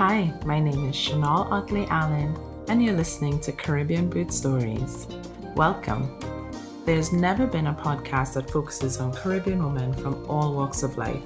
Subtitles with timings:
[0.00, 2.34] Hi, my name is Chanel Otley Allen,
[2.68, 5.06] and you're listening to Caribbean Birth Stories.
[5.54, 6.18] Welcome.
[6.86, 11.22] There's never been a podcast that focuses on Caribbean women from all walks of life,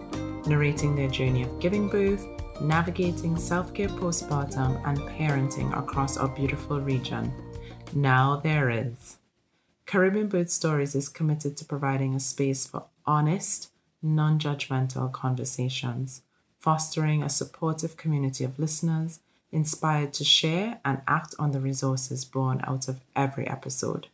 [0.49, 2.27] narrating their journey of giving birth,
[2.61, 7.33] navigating self care postpartum, and parenting across our beautiful region.
[7.95, 9.19] Now there is.
[9.87, 13.71] Caribbean Birth Stories is committed to providing a space for honest,
[14.03, 16.23] non judgmental conversations,
[16.65, 19.21] fostering a supportive community of listeners
[19.53, 24.07] inspired to share and act on the resources born out of every episode.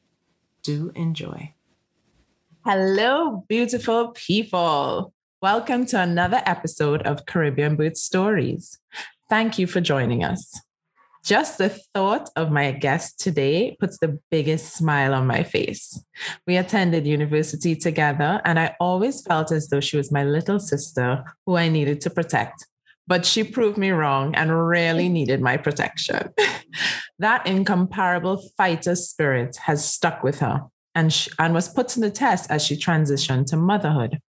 [0.64, 1.54] Do enjoy.
[2.64, 5.14] Hello, beautiful people.
[5.40, 8.80] Welcome to another episode of Caribbean Birth Stories.
[9.28, 10.60] Thank you for joining us.
[11.24, 16.02] Just the thought of my guest today puts the biggest smile on my face.
[16.46, 21.24] We attended university together, and I always felt as though she was my little sister
[21.44, 22.66] who I needed to protect.
[23.06, 26.30] But she proved me wrong and really needed my protection.
[27.18, 30.62] that incomparable fighter spirit has stuck with her
[30.94, 34.20] and, she, and was put to the test as she transitioned to motherhood.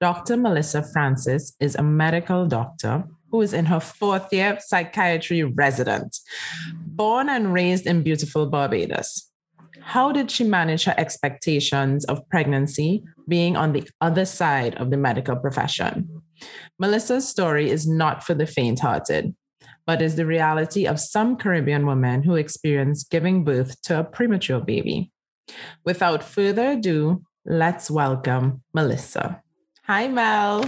[0.00, 0.36] Dr.
[0.36, 6.18] Melissa Francis is a medical doctor who is in her fourth year psychiatry resident,
[6.74, 9.30] born and raised in beautiful Barbados.
[9.80, 14.96] How did she manage her expectations of pregnancy being on the other side of the
[14.96, 16.22] medical profession?
[16.78, 19.34] Melissa's story is not for the faint hearted,
[19.86, 24.60] but is the reality of some Caribbean women who experience giving birth to a premature
[24.60, 25.12] baby.
[25.84, 29.40] Without further ado, let's welcome Melissa.
[29.84, 30.64] Hi, Mel.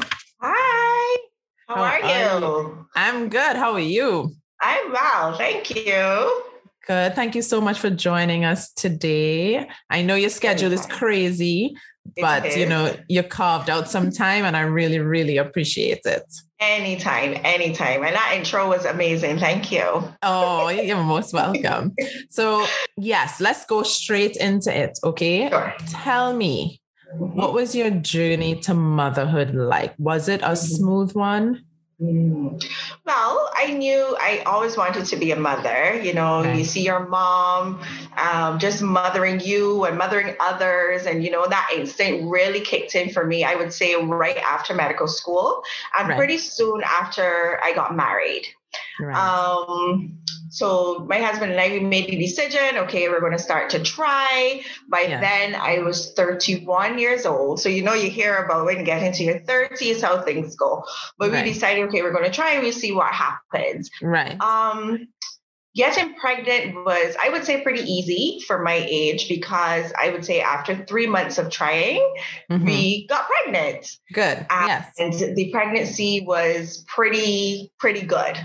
[1.68, 2.46] How, How are, are you?
[2.46, 2.86] you?
[2.94, 3.56] I'm good.
[3.56, 4.34] How are you?
[4.62, 5.36] I'm well.
[5.36, 6.42] Thank you.
[6.86, 7.14] Good.
[7.14, 9.68] Thank you so much for joining us today.
[9.90, 11.76] I know your schedule is crazy,
[12.18, 16.24] but you know, you carved out some time and I really, really appreciate it.
[16.58, 18.02] Anytime, anytime.
[18.02, 19.38] And that intro was amazing.
[19.38, 20.02] Thank you.
[20.22, 21.94] oh, you're most welcome.
[22.30, 24.98] So, yes, let's go straight into it.
[25.04, 25.50] Okay.
[25.50, 25.74] Sure.
[25.88, 26.80] Tell me,
[27.16, 29.94] what was your journey to motherhood like?
[29.98, 30.54] Was it a mm-hmm.
[30.54, 31.64] smooth one?
[32.00, 32.64] Mm.
[33.04, 36.00] Well, I knew I always wanted to be a mother.
[36.00, 36.58] You know, okay.
[36.58, 37.80] you see your mom
[38.16, 41.06] um, just mothering you and mothering others.
[41.06, 44.74] And, you know, that instinct really kicked in for me, I would say, right after
[44.74, 45.62] medical school
[45.98, 46.16] and right.
[46.16, 48.46] pretty soon after I got married.
[49.00, 49.16] Right.
[49.16, 50.18] Um,
[50.50, 52.78] so my husband and I we made the decision.
[52.78, 54.62] Okay, we're going to start to try.
[54.88, 55.20] By yeah.
[55.20, 57.60] then, I was 31 years old.
[57.60, 60.84] So you know, you hear about when you get into your 30s how things go.
[61.18, 61.44] But right.
[61.44, 63.90] we decided, okay, we're going to try and we see what happens.
[64.02, 64.40] Right.
[64.40, 65.08] Um,
[65.78, 70.40] getting pregnant was i would say pretty easy for my age because i would say
[70.40, 72.00] after three months of trying
[72.50, 72.64] mm-hmm.
[72.64, 78.36] we got pregnant good and yes and the pregnancy was pretty pretty good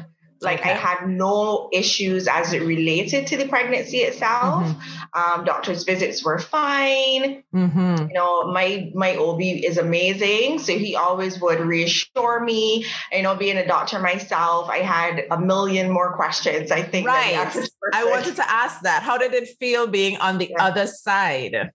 [0.44, 0.72] like okay.
[0.72, 4.64] I had no issues as it related to the pregnancy itself.
[4.64, 5.40] Mm-hmm.
[5.40, 7.44] Um, doctor's visits were fine.
[7.54, 8.08] Mm-hmm.
[8.08, 12.86] You know, my my OB is amazing, so he always would reassure me.
[13.12, 16.72] You know, being a doctor myself, I had a million more questions.
[16.72, 17.08] I think.
[17.08, 17.36] Right.
[17.94, 19.04] I wanted to ask that.
[19.04, 20.66] How did it feel being on the yeah.
[20.66, 21.72] other side?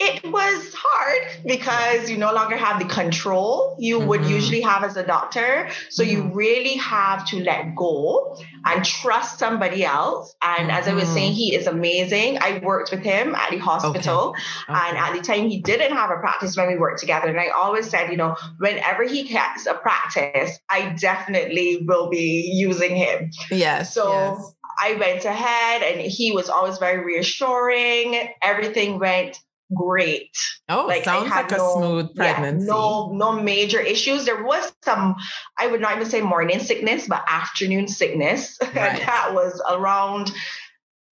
[0.00, 4.08] It was hard because you no longer have the control you mm-hmm.
[4.08, 5.68] would usually have as a doctor.
[5.90, 6.12] So mm-hmm.
[6.12, 10.34] you really have to let go and trust somebody else.
[10.42, 10.78] And mm-hmm.
[10.78, 11.36] as I was saying, mm-hmm.
[11.36, 12.38] he is amazing.
[12.40, 14.30] I worked with him at the hospital.
[14.30, 14.42] Okay.
[14.70, 14.88] Okay.
[14.88, 17.28] And at the time, he didn't have a practice when we worked together.
[17.28, 22.50] And I always said, you know, whenever he has a practice, I definitely will be
[22.54, 23.30] using him.
[23.50, 23.92] Yes.
[23.92, 24.54] So yes.
[24.80, 28.30] I went ahead and he was always very reassuring.
[28.42, 29.38] Everything went
[29.74, 30.30] great.
[30.68, 32.66] Oh, like sounds like no, a smooth pregnancy.
[32.66, 34.24] Yeah, no, no major issues.
[34.24, 35.16] There was some,
[35.58, 38.58] I would not even say morning sickness, but afternoon sickness.
[38.80, 39.04] Right.
[39.04, 40.30] that was around,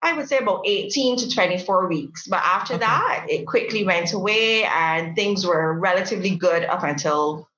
[0.01, 2.25] I would say about 18 to 24 weeks.
[2.25, 2.81] But after okay.
[2.81, 7.48] that, it quickly went away and things were relatively good up until,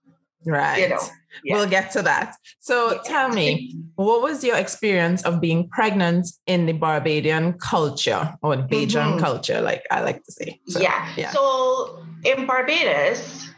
[0.46, 0.82] right.
[0.82, 1.00] you know,
[1.44, 1.56] yeah.
[1.56, 2.36] We'll get to that.
[2.60, 3.00] So yeah.
[3.06, 8.90] tell me, what was your experience of being pregnant in the Barbadian culture or Bajan
[8.90, 9.20] mm-hmm.
[9.20, 10.60] culture, like I like to say?
[10.68, 11.08] So, yeah.
[11.16, 11.32] yeah.
[11.32, 13.50] So in Barbados,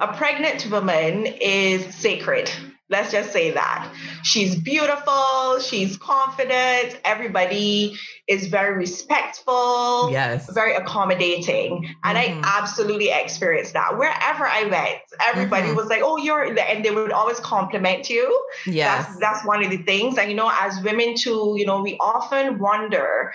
[0.00, 2.50] a pregnant woman is sacred.
[2.92, 3.90] Let's just say that.
[4.22, 7.96] She's beautiful, she's confident, everybody
[8.28, 11.96] is very respectful, yes, very accommodating.
[12.04, 12.44] And mm-hmm.
[12.44, 13.96] I absolutely experienced that.
[13.96, 15.76] Wherever I went, everybody mm-hmm.
[15.76, 18.28] was like, oh, you're and they would always compliment you.
[18.66, 19.06] Yes.
[19.06, 20.18] That's that's one of the things.
[20.18, 23.32] And you know, as women too, you know, we often wonder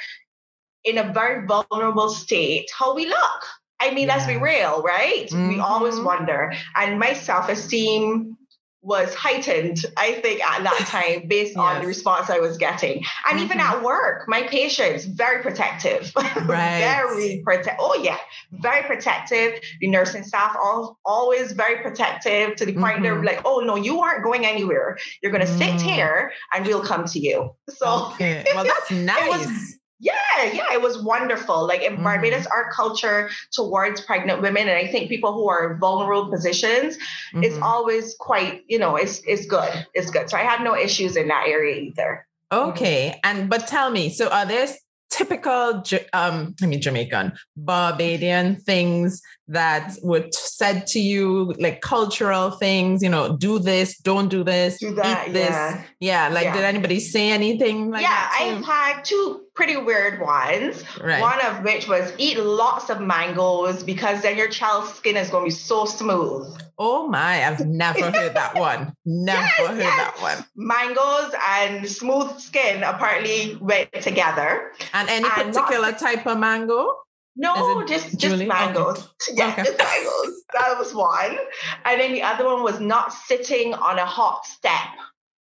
[0.84, 3.42] in a very vulnerable state how we look.
[3.80, 4.20] I mean, yes.
[4.20, 5.28] let's be real, right?
[5.30, 5.50] Mm-hmm.
[5.50, 6.54] We always wonder.
[6.76, 8.38] And my self esteem
[8.82, 11.58] was heightened, I think, at that time based yes.
[11.58, 12.98] on the response I was getting.
[12.98, 13.46] And mm-hmm.
[13.46, 16.12] even at work, my patients, very protective.
[16.48, 16.80] Right.
[16.80, 17.76] very protective.
[17.80, 18.18] Oh, yeah.
[18.52, 19.60] Very protective.
[19.82, 23.18] The nursing staff all always very protective to the point mm-hmm.
[23.18, 24.98] of like, oh no, you aren't going anywhere.
[25.22, 25.58] You're gonna mm.
[25.58, 27.52] sit here and we'll come to you.
[27.70, 28.46] So okay.
[28.56, 29.77] well that's nice.
[30.00, 30.14] Yeah,
[30.54, 31.66] yeah, it was wonderful.
[31.66, 32.04] Like in mm-hmm.
[32.04, 36.98] Barbados, our culture towards pregnant women, and I think people who are in vulnerable positions,
[36.98, 37.44] mm-hmm.
[37.44, 39.88] is always quite, you know, it's it's good.
[39.94, 40.30] It's good.
[40.30, 42.28] So I had no issues in that area either.
[42.52, 44.68] Okay, and but tell me, so are there
[45.10, 45.84] typical,
[46.14, 53.10] um, I mean Jamaican, Barbadian things that were said to you, like cultural things, you
[53.10, 55.50] know, do this, don't do this, do that, eat this.
[55.50, 55.84] Yeah.
[56.00, 56.54] yeah like, yeah.
[56.54, 60.84] did anybody say anything like yeah, I've had two pretty weird ones.
[61.02, 61.22] Right.
[61.22, 65.44] One of which was eat lots of mangoes because then your child's skin is going
[65.44, 66.48] to be so smooth.
[66.78, 68.94] Oh my, I've never heard that one.
[69.06, 69.98] Never yes, heard yes.
[69.98, 70.46] that one.
[70.56, 74.72] Mangoes and smooth skin apparently went together.
[74.94, 76.94] And any and particular not- type of mango?
[77.38, 78.98] No, just just mangoes.
[79.30, 79.38] Okay.
[79.38, 79.64] Yeah, okay.
[79.64, 80.44] just mangoes.
[80.54, 81.38] That was one.
[81.86, 84.90] And then the other one was not sitting on a hot step.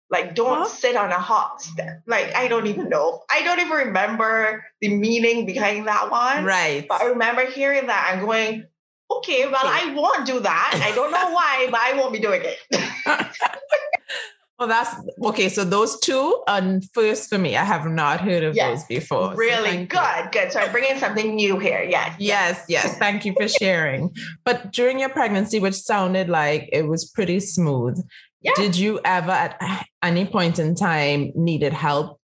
[0.09, 0.65] Like, don't huh?
[0.65, 2.03] sit on a hot step.
[2.05, 3.23] Like, I don't even know.
[3.29, 6.45] I don't even remember the meaning behind that one.
[6.45, 6.85] Right.
[6.87, 8.65] But I remember hearing that and going,
[9.11, 10.79] okay, well, I won't do that.
[10.81, 12.57] I don't know why, but I won't be doing it.
[14.59, 15.49] Well, that's okay.
[15.49, 17.55] So those two are first for me.
[17.55, 19.35] I have not heard of yes, those before.
[19.35, 20.31] Really so good, you.
[20.31, 20.51] good.
[20.51, 21.83] So I'm bringing something new here.
[21.87, 22.97] Yes, yes, yes.
[22.97, 24.15] Thank you for sharing.
[24.45, 28.03] But during your pregnancy, which sounded like it was pretty smooth,
[28.41, 28.53] yeah.
[28.55, 32.19] did you ever at any point in time needed help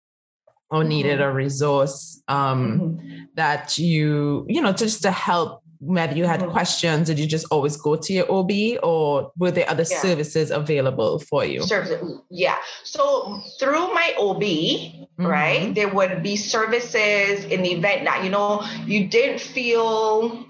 [0.72, 1.30] or needed mm-hmm.
[1.30, 3.24] a resource um, mm-hmm.
[3.36, 6.52] that you, you know, just to help whether you had mm-hmm.
[6.52, 8.52] questions, did you just always go to your OB
[8.82, 10.00] or were there other yeah.
[10.00, 11.62] services available for you?
[11.64, 12.58] Services, yeah.
[12.84, 15.26] So through my OB, mm-hmm.
[15.26, 20.46] right, there would be services in the event that, you know, you didn't feel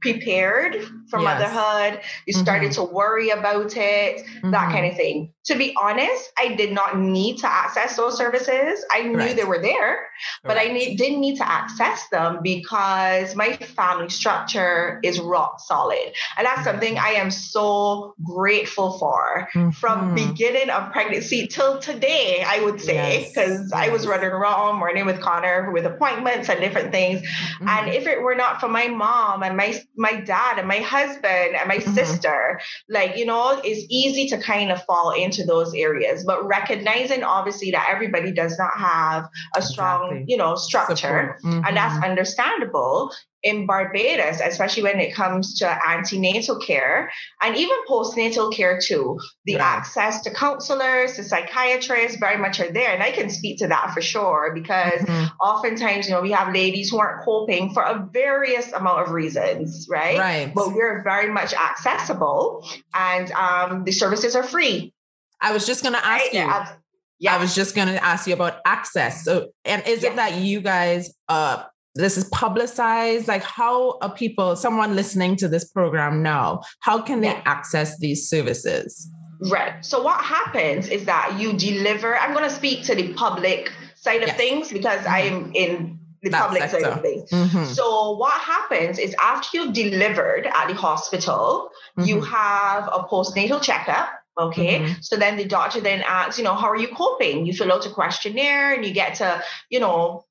[0.00, 0.76] prepared
[1.10, 1.24] for yes.
[1.24, 2.86] motherhood, you started mm-hmm.
[2.86, 4.50] to worry about it, mm-hmm.
[4.50, 5.32] that kind of thing.
[5.46, 8.84] To be honest, I did not need to access those services.
[8.92, 9.36] I knew right.
[9.36, 10.08] they were there,
[10.44, 10.70] but right.
[10.70, 16.12] I need, didn't need to access them because my family structure is rock solid.
[16.36, 19.70] And that's something I am so grateful for mm-hmm.
[19.70, 23.68] from beginning of pregnancy till today, I would say, because yes.
[23.70, 23.72] yes.
[23.72, 27.22] I was running around morning with Connor with appointments and different things.
[27.60, 27.88] And mm-hmm.
[27.88, 31.66] if it were not for my mom and my my dad and my husband and
[31.66, 31.94] my mm-hmm.
[31.94, 36.24] sister, like, you know, it's easy to kind of fall into those areas.
[36.24, 40.24] But recognizing obviously that everybody does not have a strong, exactly.
[40.28, 41.64] you know, structure, mm-hmm.
[41.64, 43.12] and that's understandable
[43.42, 47.10] in Barbados, especially when it comes to antenatal care
[47.42, 49.18] and even postnatal care too.
[49.46, 52.92] The access to counselors, to psychiatrists very much are there.
[52.92, 55.26] And I can speak to that for sure because mm-hmm.
[55.40, 59.86] oftentimes, you know, we have ladies who aren't coping for a various amount of reasons,
[59.88, 60.18] right?
[60.18, 60.52] Right.
[60.54, 64.92] But we're very much accessible and um, the services are free.
[65.40, 66.32] I was just going to ask right?
[66.32, 66.40] you.
[66.40, 66.76] Yeah.
[67.18, 67.34] Yeah.
[67.34, 69.24] I was just going to ask you about access.
[69.24, 70.10] So, and is yeah.
[70.10, 71.64] it that you guys uh,
[71.94, 77.20] this is publicized like how are people someone listening to this program now how can
[77.20, 79.08] they access these services
[79.50, 83.72] right so what happens is that you deliver i'm going to speak to the public
[83.96, 84.36] side of yes.
[84.36, 85.14] things because mm-hmm.
[85.14, 86.80] i am in the that public sector.
[86.80, 87.64] side of things mm-hmm.
[87.64, 92.08] so what happens is after you've delivered at the hospital mm-hmm.
[92.08, 94.80] you have a postnatal checkup Okay.
[94.80, 95.00] Mm-hmm.
[95.00, 97.46] So then the doctor then asks, you know, how are you coping?
[97.46, 100.24] You fill out a questionnaire and you get to, you know,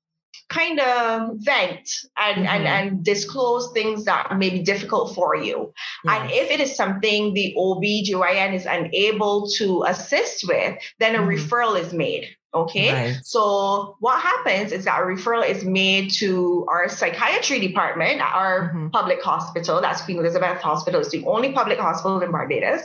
[0.48, 2.46] kind of vent and, mm-hmm.
[2.46, 5.72] and, and disclose things that may be difficult for you.
[6.04, 6.22] Yes.
[6.22, 11.28] And if it is something the OB/GYN is unable to assist with, then a mm-hmm.
[11.28, 12.28] referral is made.
[12.52, 12.92] Okay.
[12.92, 13.20] Right.
[13.22, 18.70] So what happens is that a referral is made to our psychiatry department at our
[18.70, 18.88] mm-hmm.
[18.88, 19.80] public hospital.
[19.80, 21.00] That's Queen Elizabeth Hospital.
[21.00, 22.80] It's the only public hospital in Barbados.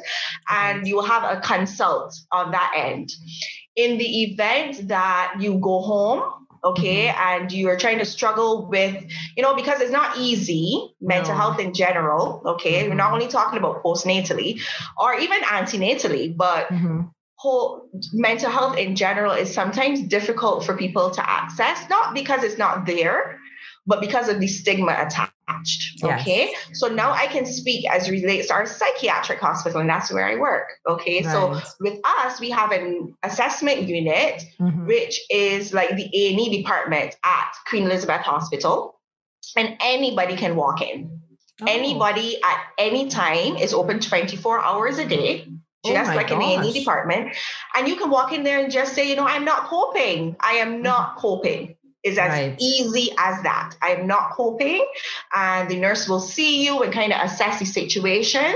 [0.48, 3.12] And you will have a consult on that end.
[3.76, 7.44] In the event that you go home okay mm-hmm.
[7.44, 9.06] and you're trying to struggle with
[9.38, 11.38] you know because it's not easy mental no.
[11.38, 12.90] health in general okay mm-hmm.
[12.90, 14.60] we're not only talking about postnatally
[14.98, 17.02] or even antenatally but mm-hmm.
[17.36, 22.58] Whole mental health in general is sometimes difficult for people to access not because it's
[22.58, 23.40] not there
[23.86, 25.32] but because of the stigma attached.
[26.02, 26.22] Yes.
[26.22, 26.54] Okay.
[26.74, 30.36] So now I can speak as relates to our psychiatric hospital, and that's where I
[30.38, 30.70] work.
[30.88, 31.24] Okay.
[31.24, 31.32] Right.
[31.32, 34.88] So with us, we have an assessment unit, mm-hmm.
[34.88, 39.00] which is like the A&E department at Queen Elizabeth Hospital,
[39.56, 41.22] and anybody can walk in.
[41.62, 41.66] Oh.
[41.68, 45.48] Anybody at any time is open 24 hours a day.
[45.86, 46.56] Just oh like gosh.
[46.56, 47.36] in the A&E department.
[47.76, 50.36] And you can walk in there and just say, you know, I'm not coping.
[50.40, 51.20] I am not mm-hmm.
[51.20, 51.76] coping.
[52.04, 52.56] Is as right.
[52.60, 53.76] easy as that.
[53.82, 54.86] I am not coping.
[55.36, 58.54] And the nurse will see you and kind of assess the situation.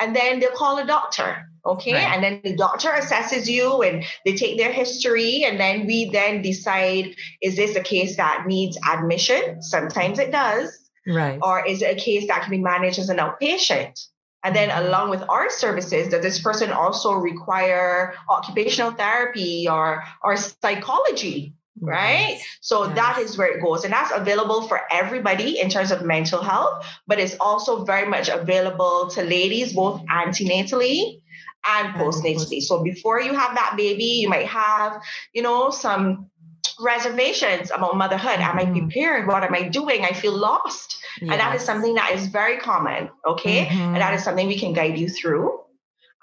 [0.00, 1.46] And then they'll call a doctor.
[1.66, 1.92] Okay.
[1.92, 2.02] Right.
[2.02, 5.44] And then the doctor assesses you and they take their history.
[5.44, 9.60] And then we then decide is this a case that needs admission?
[9.60, 10.74] Sometimes it does.
[11.06, 11.38] Right.
[11.42, 14.06] Or is it a case that can be managed as an outpatient?
[14.44, 14.86] And then mm-hmm.
[14.86, 21.54] along with our services, does this person also require occupational therapy or, or psychology?
[21.78, 22.36] Right.
[22.38, 22.44] Yes.
[22.62, 22.96] So yes.
[22.96, 23.84] that is where it goes.
[23.84, 28.30] And that's available for everybody in terms of mental health, but it's also very much
[28.30, 31.20] available to ladies, both antenatally
[31.68, 32.62] and postnatally.
[32.62, 35.02] So before you have that baby, you might have,
[35.34, 36.30] you know, some
[36.80, 38.38] reservations about motherhood.
[38.40, 38.78] Am I mm-hmm.
[38.78, 39.26] prepared?
[39.26, 40.04] What am I doing?
[40.04, 40.96] I feel lost.
[41.20, 41.30] Yes.
[41.30, 43.10] And that is something that is very common.
[43.26, 43.66] Okay.
[43.66, 43.94] Mm-hmm.
[43.94, 45.60] And that is something we can guide you through.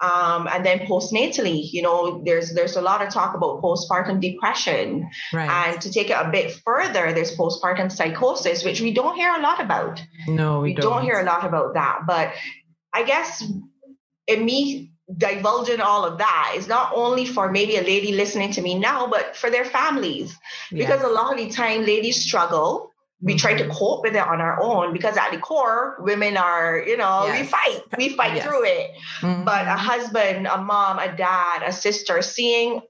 [0.00, 5.08] Um, and then postnatally, you know, there's there's a lot of talk about postpartum depression.
[5.32, 5.48] Right.
[5.48, 9.40] And to take it a bit further, there's postpartum psychosis, which we don't hear a
[9.40, 10.02] lot about.
[10.26, 10.90] No, we, we don't.
[10.90, 12.00] don't hear a lot about that.
[12.06, 12.32] But
[12.92, 13.42] I guess
[14.26, 18.62] in me divulging all of that is not only for maybe a lady listening to
[18.62, 20.36] me now, but for their families.
[20.70, 20.86] Yes.
[20.86, 22.90] Because a lot of the time ladies struggle.
[23.20, 23.38] We mm-hmm.
[23.38, 26.96] try to cope with it on our own because at the core, women are, you
[26.96, 27.40] know, yes.
[27.40, 28.46] we fight, we fight yes.
[28.46, 28.90] through it.
[29.20, 29.44] Mm-hmm.
[29.44, 32.80] But a husband, a mom, a dad, a sister, seeing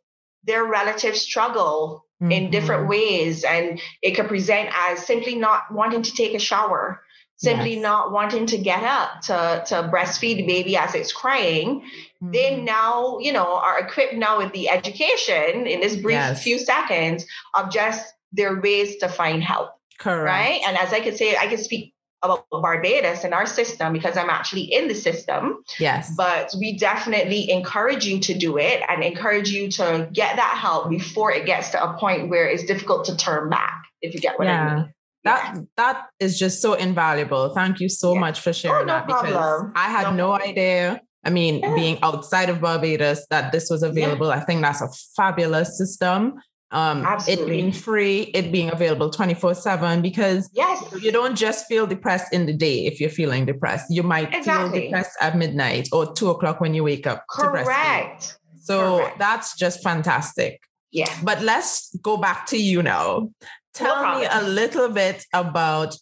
[0.45, 2.33] their relatives struggle mm-hmm.
[2.33, 2.91] in different mm-hmm.
[2.91, 7.03] ways, and it can present as simply not wanting to take a shower
[7.37, 7.83] simply yes.
[7.83, 12.31] not wanting to get up to, to breastfeed the baby as it's crying mm-hmm.
[12.31, 16.43] they now you know are equipped now with the education in this brief yes.
[16.43, 20.25] few seconds of just their ways to find help Correct.
[20.25, 24.17] right and as i could say i can speak about barbados and our system because
[24.17, 29.03] i'm actually in the system yes but we definitely encourage you to do it and
[29.03, 33.05] encourage you to get that help before it gets to a point where it's difficult
[33.07, 34.67] to turn back if you get what yeah.
[34.67, 37.55] i mean that that is just so invaluable.
[37.55, 38.21] Thank you so yeah.
[38.21, 39.73] much for sharing oh, no that because.
[39.75, 41.01] I had no, no idea.
[41.25, 41.75] I mean, yeah.
[41.75, 44.29] being outside of Barbados, that this was available.
[44.29, 44.35] Yeah.
[44.35, 46.35] I think that's a fabulous system.
[46.71, 47.45] Um, Absolutely.
[47.45, 50.85] it being free, it being available 24 7 because yes.
[51.01, 53.87] you don't just feel depressed in the day if you're feeling depressed.
[53.91, 54.81] You might exactly.
[54.81, 57.25] feel depressed at midnight or two o'clock when you wake up.
[57.31, 58.37] Correct.
[58.61, 59.19] So Correct.
[59.19, 60.61] that's just fantastic.
[60.91, 61.13] Yeah.
[61.23, 63.31] But let's go back to you now.
[63.75, 65.97] Tell me a little bit about,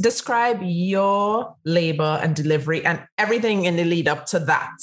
[0.00, 4.76] describe your labor and delivery and everything in the lead up to that.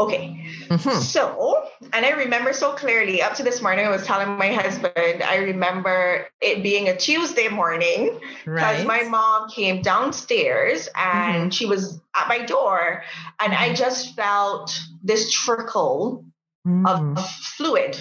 [0.00, 0.46] Okay.
[0.68, 1.00] Mm-hmm.
[1.00, 5.22] So, and I remember so clearly up to this morning, I was telling my husband,
[5.22, 8.86] I remember it being a Tuesday morning because right.
[8.86, 11.48] my mom came downstairs and mm-hmm.
[11.50, 13.02] she was at my door,
[13.40, 13.74] and I mm-hmm.
[13.74, 16.24] just felt this trickle
[16.66, 16.86] mm.
[16.86, 18.00] of fluid.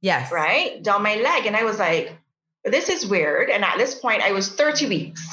[0.00, 0.30] Yes.
[0.30, 1.46] Right down my leg.
[1.46, 2.16] And I was like,
[2.64, 3.50] this is weird.
[3.50, 5.26] And at this point, I was 30 weeks.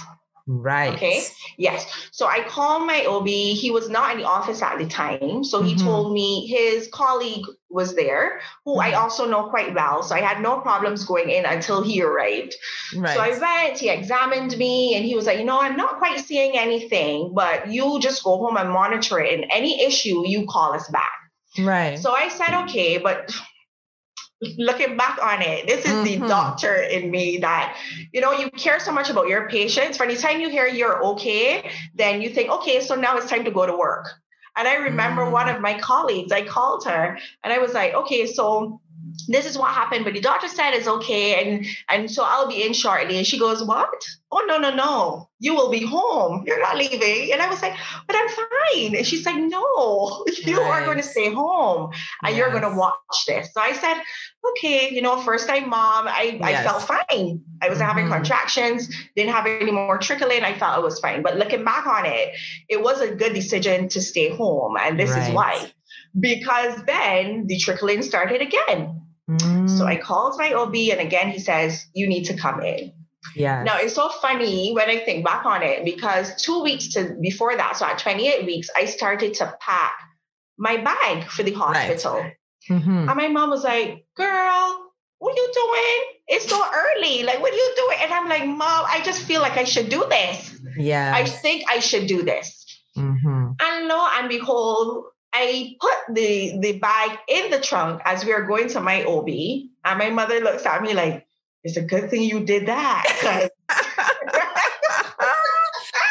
[0.48, 0.94] Right.
[0.94, 1.24] Okay.
[1.58, 1.88] Yes.
[2.12, 3.28] So I called my OB.
[3.28, 5.44] He was not in the office at the time.
[5.44, 5.84] So he mm-hmm.
[5.84, 8.82] told me his colleague was there, who mm-hmm.
[8.82, 10.04] I also know quite well.
[10.04, 12.54] So I had no problems going in until he arrived.
[12.96, 13.16] Right.
[13.16, 16.20] So I went, he examined me, and he was like, you know, I'm not quite
[16.20, 19.34] seeing anything, but you just go home and monitor it.
[19.34, 21.12] And any issue, you call us back.
[21.58, 21.98] Right.
[21.98, 23.34] So I said, okay, but
[24.58, 26.22] looking back on it, this is mm-hmm.
[26.22, 27.78] the doctor in me that,
[28.12, 29.98] you know, you care so much about your patients.
[29.98, 33.46] For the time you hear you're okay, then you think, okay, so now it's time
[33.46, 34.08] to go to work.
[34.58, 35.32] And I remember mm.
[35.32, 38.80] one of my colleagues, I called her and I was like, okay, so
[39.28, 42.64] this is what happened, but the doctor said it's okay, and and so I'll be
[42.64, 43.18] in shortly.
[43.18, 43.90] And she goes, What?
[44.32, 45.30] Oh no, no, no.
[45.40, 46.44] You will be home.
[46.46, 47.32] You're not leaving.
[47.32, 47.76] And I was like,
[48.08, 48.96] But I'm fine.
[48.96, 50.82] And she's like, No, you right.
[50.82, 51.92] are going to stay home
[52.24, 52.38] and yes.
[52.38, 53.54] you're going to watch this.
[53.54, 54.02] So I said,
[54.58, 56.60] Okay, you know, first time mom, I, yes.
[56.60, 57.42] I felt fine.
[57.62, 57.88] I was mm-hmm.
[57.88, 60.44] having contractions, didn't have any more trickling.
[60.44, 61.22] I felt it was fine.
[61.22, 62.36] But looking back on it,
[62.70, 64.78] it was a good decision to stay home.
[64.80, 65.30] And this right.
[65.30, 65.72] is why
[66.20, 69.02] because then the trickling started again.
[69.30, 69.70] Mm.
[69.70, 72.94] So I called my OB, and again, he says, You need to come in.
[73.36, 73.64] Yeah.
[73.64, 77.56] Now it's so funny when I think back on it because two weeks to before
[77.56, 79.98] that, so at 28 weeks, I started to pack
[80.58, 82.20] my bag for the hospital.
[82.20, 82.34] Right.
[82.70, 83.10] Mm-hmm.
[83.10, 86.20] And my mom was like, Girl, what are you doing?
[86.28, 87.24] It's so early.
[87.24, 87.98] Like, what are you doing?
[88.02, 90.60] And I'm like, Mom, I just feel like I should do this.
[90.78, 91.14] Yeah.
[91.16, 92.64] I think I should do this.
[92.98, 93.52] Mm-hmm.
[93.60, 95.06] And lo and behold,
[95.38, 99.30] I put the the bag in the trunk as we are going to my OB,
[99.84, 101.28] and my mother looks at me like,
[101.64, 103.50] "It's a good thing you did that."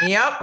[0.03, 0.41] yep.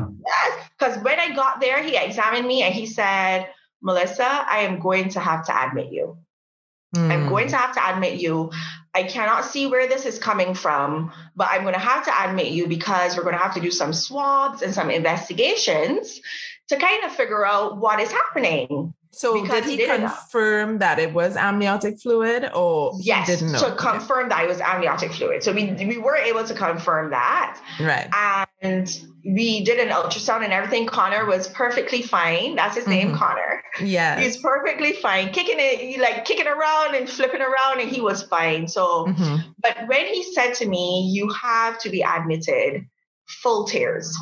[0.77, 3.49] Because when I got there, he examined me and he said,
[3.83, 6.19] Melissa, I am going to have to admit you.
[6.97, 7.11] Mm.
[7.11, 8.51] I'm going to have to admit you.
[8.95, 12.53] I cannot see where this is coming from, but I'm going to have to admit
[12.53, 16.21] you because we're going to have to do some swabs and some investigations
[16.73, 18.95] to kind of figure out what is happening.
[19.15, 23.59] So did he, confirm that it was amniotic fluid or yes, didn't know?
[23.59, 25.43] to confirm that it was amniotic fluid.
[25.43, 27.61] So we we were able to confirm that.
[27.79, 28.09] Right.
[28.63, 28.89] And
[29.23, 30.87] we did an ultrasound and everything.
[30.87, 32.57] Connor was perfectly fine.
[32.57, 33.09] That's his mm-hmm.
[33.09, 33.63] name, Connor.
[33.83, 34.19] Yeah.
[34.19, 38.67] He's perfectly fine, kicking it, like kicking around and flipping around, and he was fine.
[38.67, 39.51] So, mm-hmm.
[39.63, 42.87] but when he said to me, You have to be admitted,
[43.43, 44.17] full tears.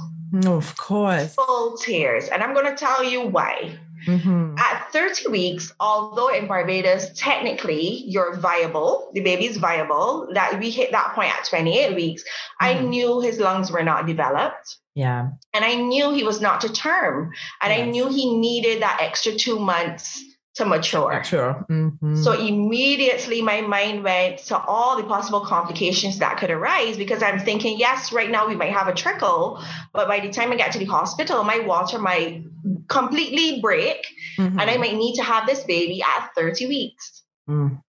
[0.47, 1.35] Of course.
[1.35, 2.29] Full tears.
[2.29, 3.79] And I'm going to tell you why.
[4.07, 4.55] Mm-hmm.
[4.57, 10.91] At 30 weeks, although in Barbados, technically you're viable, the baby's viable, that we hit
[10.93, 12.65] that point at 28 weeks, mm-hmm.
[12.65, 14.79] I knew his lungs were not developed.
[14.95, 15.29] Yeah.
[15.53, 17.33] And I knew he was not to term.
[17.63, 17.81] And yes.
[17.81, 20.25] I knew he needed that extra two months
[20.57, 21.13] to mature.
[21.13, 21.65] Mature.
[21.71, 22.17] Mm-hmm.
[22.17, 27.39] So immediately my mind went to all the possible complications that could arise because I'm
[27.39, 30.73] thinking, yes, right now we might have a trickle, but by the time I get
[30.73, 32.43] to the hospital, my water might
[32.89, 34.59] completely break mm-hmm.
[34.59, 37.23] and I might need to have this baby at 30 weeks.
[37.49, 37.81] Mm.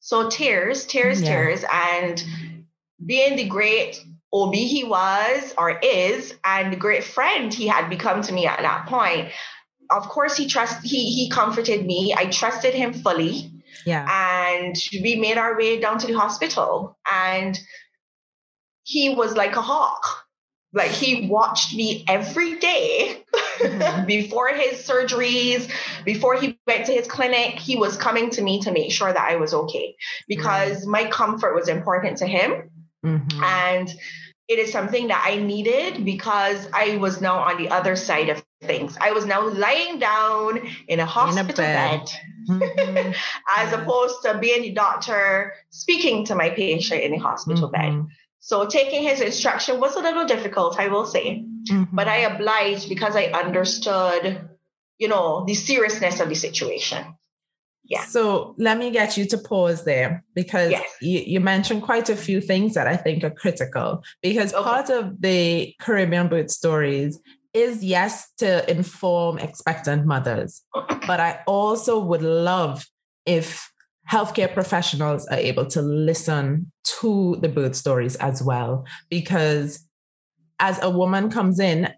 [0.00, 1.28] So tears, tears, yeah.
[1.28, 1.64] tears.
[1.70, 2.24] And
[3.04, 8.22] being the great OB he was or is, and the great friend he had become
[8.22, 9.28] to me at that point,
[9.90, 12.14] of course he trust he he comforted me.
[12.16, 13.50] I trusted him fully.
[13.84, 14.06] Yeah.
[14.50, 17.58] And we made our way down to the hospital and
[18.82, 20.24] he was like a hawk.
[20.72, 23.24] Like he watched me every day
[23.58, 24.06] mm-hmm.
[24.06, 25.70] before his surgeries,
[26.04, 29.30] before he went to his clinic, he was coming to me to make sure that
[29.30, 32.70] I was okay because my comfort was important to him.
[33.04, 33.42] Mm-hmm.
[33.42, 33.94] And
[34.48, 38.42] it is something that I needed because I was now on the other side of
[38.62, 38.96] things.
[39.00, 42.10] I was now lying down in a hospital in a bed, bed
[42.48, 43.12] mm-hmm.
[43.56, 48.00] as opposed to being the doctor speaking to my patient in a hospital mm-hmm.
[48.00, 48.06] bed.
[48.40, 51.94] So taking his instruction was a little difficult, I will say, mm-hmm.
[51.94, 54.48] but I obliged because I understood,
[54.98, 57.14] you know, the seriousness of the situation.
[57.84, 58.04] Yeah.
[58.04, 60.86] So let me get you to pause there because yes.
[61.00, 64.02] you, you, mentioned quite a few things that I think are critical.
[64.20, 64.62] Because okay.
[64.62, 67.18] part of the Caribbean birth stories
[67.54, 70.62] is yes to inform expectant mothers,
[71.06, 72.86] but I also would love
[73.26, 73.70] if
[74.10, 78.84] healthcare professionals are able to listen to the birth stories as well.
[79.10, 79.86] Because
[80.58, 81.92] as a woman comes in,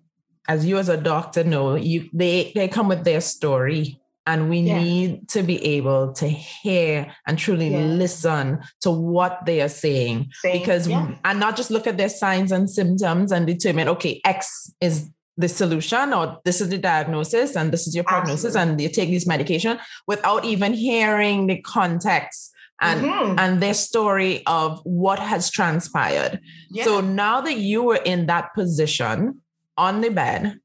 [0.48, 4.60] as you as a doctor know, you they they come with their story and we
[4.60, 4.78] yeah.
[4.78, 7.80] need to be able to hear and truly yeah.
[7.80, 10.30] listen to what they are saying.
[10.34, 10.60] Same.
[10.60, 11.16] Because, yeah.
[11.24, 15.10] and not just look at their signs and symptoms and determine, okay, X is
[15.40, 18.72] the solution or this is the diagnosis and this is your prognosis Absolutely.
[18.72, 23.38] and you take these medication without even hearing the context and mm-hmm.
[23.38, 26.40] and their story of what has transpired.
[26.82, 29.42] So now that you were in that position
[29.76, 30.56] on the bed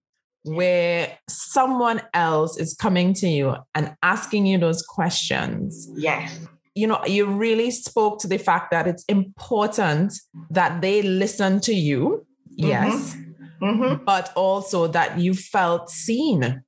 [0.43, 5.89] where someone else is coming to you and asking you those questions.
[5.95, 6.39] Yes.
[6.75, 10.13] You know, you really spoke to the fact that it's important
[10.51, 12.25] that they listen to you.
[12.59, 12.67] Mm-hmm.
[12.67, 13.17] Yes.
[13.61, 14.03] Mm-hmm.
[14.03, 16.63] But also that you felt seen.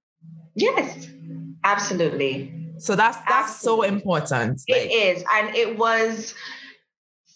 [0.55, 1.07] Yes,
[1.63, 2.53] absolutely.
[2.79, 3.87] So that's that's absolutely.
[3.87, 4.61] so important.
[4.67, 6.33] It like, is, And it was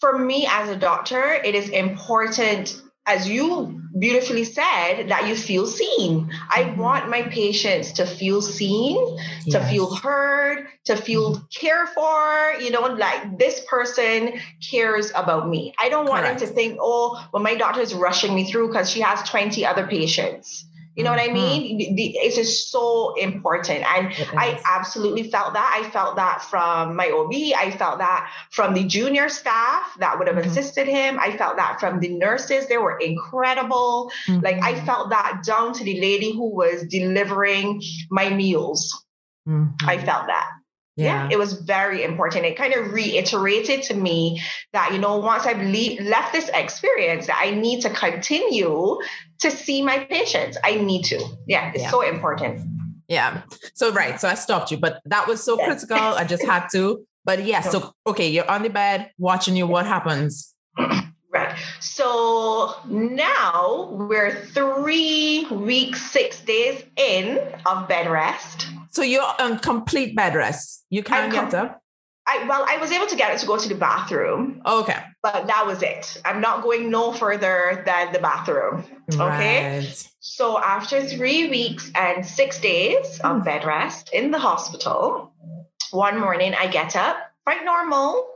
[0.00, 5.66] for me as a doctor, it is important as you beautifully said, that you feel
[5.66, 6.30] seen.
[6.50, 6.80] I mm-hmm.
[6.80, 8.96] want my patients to feel seen,
[9.44, 9.52] yes.
[9.52, 11.44] to feel heard, to feel mm-hmm.
[11.54, 14.34] cared for, you know, like this person
[14.70, 15.74] cares about me.
[15.80, 16.40] I don't want Correct.
[16.40, 19.66] them to think, oh, well, my doctor is rushing me through because she has 20
[19.66, 20.64] other patients.
[20.94, 21.34] You know what I mm-hmm.
[21.34, 21.94] mean?
[21.94, 23.82] The, it's just so important.
[23.84, 25.80] And I absolutely felt that.
[25.82, 27.32] I felt that from my OB.
[27.56, 30.50] I felt that from the junior staff that would have mm-hmm.
[30.50, 31.18] assisted him.
[31.18, 32.66] I felt that from the nurses.
[32.66, 34.12] They were incredible.
[34.28, 34.44] Mm-hmm.
[34.44, 34.86] Like I mm-hmm.
[34.86, 39.04] felt that down to the lady who was delivering my meals.
[39.48, 39.88] Mm-hmm.
[39.88, 40.50] I felt that.
[40.96, 41.24] Yeah.
[41.24, 41.28] yeah.
[41.32, 42.44] it was very important.
[42.44, 44.42] It kind of reiterated to me
[44.74, 48.98] that, you know, once I've le- left this experience, that I need to continue
[49.42, 50.56] to see my patients.
[50.64, 51.22] I need to.
[51.46, 51.90] Yeah, it's yeah.
[51.90, 52.60] so important.
[53.08, 53.42] Yeah.
[53.74, 54.18] So, right.
[54.20, 55.98] So I stopped you, but that was so critical.
[55.98, 57.04] I just had to.
[57.24, 59.66] But yeah, so, okay, you're on the bed watching you.
[59.66, 60.54] What happens?
[61.32, 61.56] Right.
[61.80, 68.66] So now we're three weeks, six days in of bed rest.
[68.90, 70.84] So you're on complete bed rest.
[70.90, 71.81] You can't get up.
[72.26, 74.62] I well, I was able to get it to go to the bathroom.
[74.64, 74.96] Okay.
[75.22, 76.20] But that was it.
[76.24, 78.84] I'm not going no further than the bathroom.
[79.12, 79.78] Okay.
[79.78, 80.10] Right.
[80.20, 83.44] So after three weeks and six days of hmm.
[83.44, 85.32] bed rest in the hospital,
[85.90, 88.26] one morning I get up, quite normal,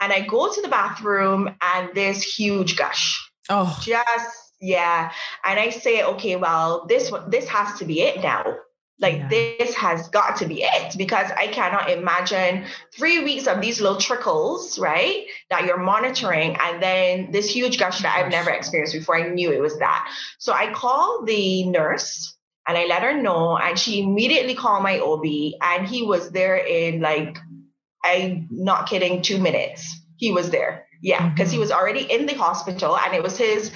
[0.00, 3.30] and I go to the bathroom and there's huge gush.
[3.48, 3.78] Oh.
[3.82, 5.12] Just yeah.
[5.44, 8.56] And I say, okay, well, this this has to be it now.
[9.00, 9.28] Like yeah.
[9.28, 12.64] this has got to be it because I cannot imagine
[12.96, 15.26] three weeks of these little trickles, right?
[15.50, 19.16] That you're monitoring, and then this huge gush that I've never experienced before.
[19.16, 20.08] I knew it was that.
[20.38, 24.98] So I called the nurse and I let her know, and she immediately called my
[24.98, 25.24] OB,
[25.60, 27.36] and he was there in like,
[28.02, 30.00] I'm not kidding, two minutes.
[30.16, 30.86] He was there.
[31.02, 31.54] Yeah, because mm-hmm.
[31.54, 33.70] he was already in the hospital, and it was his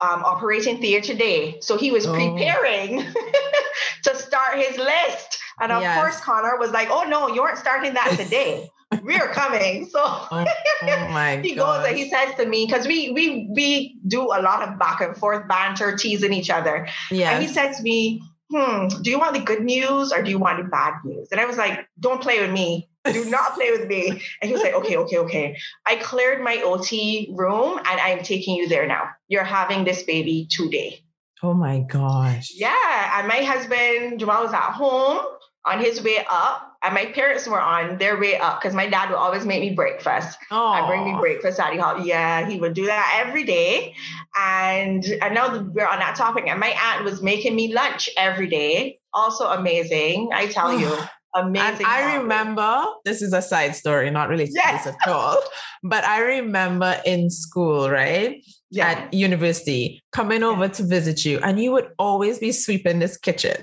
[0.00, 1.58] um, operating theater day.
[1.60, 2.12] So he was oh.
[2.12, 2.98] preparing
[4.04, 5.38] to start his list.
[5.60, 5.98] And of yes.
[5.98, 8.70] course, Connor was like, oh no, you aren't starting that today.
[9.02, 9.86] We're coming.
[9.86, 14.22] So oh, oh he goes and he says to me, because we we we do
[14.22, 16.88] a lot of back and forth banter, teasing each other.
[17.10, 17.32] Yeah.
[17.32, 20.38] And he says to me, hmm, do you want the good news or do you
[20.38, 21.28] want the bad news?
[21.32, 22.88] And I was like, don't play with me.
[23.12, 24.10] Do not play with me.
[24.10, 25.56] And he was like, okay, okay, okay.
[25.86, 29.08] I cleared my OT room and I'm taking you there now.
[29.28, 31.02] You're having this baby today.
[31.42, 32.52] Oh my gosh.
[32.54, 33.18] Yeah.
[33.18, 35.24] And my husband, Jamal, was at home
[35.64, 39.10] on his way up, and my parents were on their way up because my dad
[39.10, 40.38] would always make me breakfast.
[40.50, 43.94] Oh, and bring me breakfast at the Yeah, he would do that every day.
[44.34, 48.46] And I know we're on that topic, and my aunt was making me lunch every
[48.46, 48.98] day.
[49.12, 50.96] Also amazing, I tell you.
[51.34, 51.86] Amazing.
[51.86, 54.84] And I remember this is a side story, not related yes.
[54.84, 55.36] to this at all.
[55.82, 58.42] but I remember in school, right?
[58.70, 58.88] Yeah.
[58.88, 63.56] At university, coming over to visit you, and you would always be sweeping this kitchen.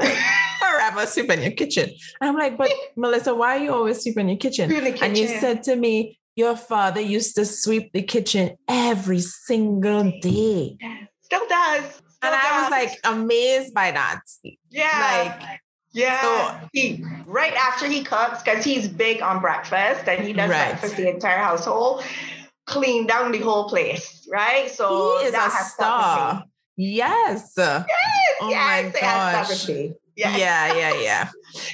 [0.00, 1.90] Forever sweeping your kitchen.
[2.20, 4.70] And I'm like, but Melissa, why are you always sweeping your kitchen?
[4.70, 4.98] kitchen?
[5.00, 10.76] And you said to me, your father used to sweep the kitchen every single day.
[11.20, 11.84] Still does.
[11.84, 12.44] Still and does.
[12.44, 14.20] I was like amazed by that.
[14.70, 15.36] Yeah.
[15.40, 15.60] Like
[15.92, 16.20] yeah.
[16.20, 20.70] So, he right after he cooks, because he's big on breakfast and he does right.
[20.70, 22.04] breakfast the entire household,
[22.66, 24.70] clean down the whole place, right?
[24.70, 26.44] So he is a star.
[26.76, 27.54] Yes.
[27.56, 27.86] Yes.
[28.40, 28.94] Oh yes.
[28.94, 29.68] my gosh.
[30.14, 30.36] Yeah.
[30.36, 31.28] yeah, yeah, yeah.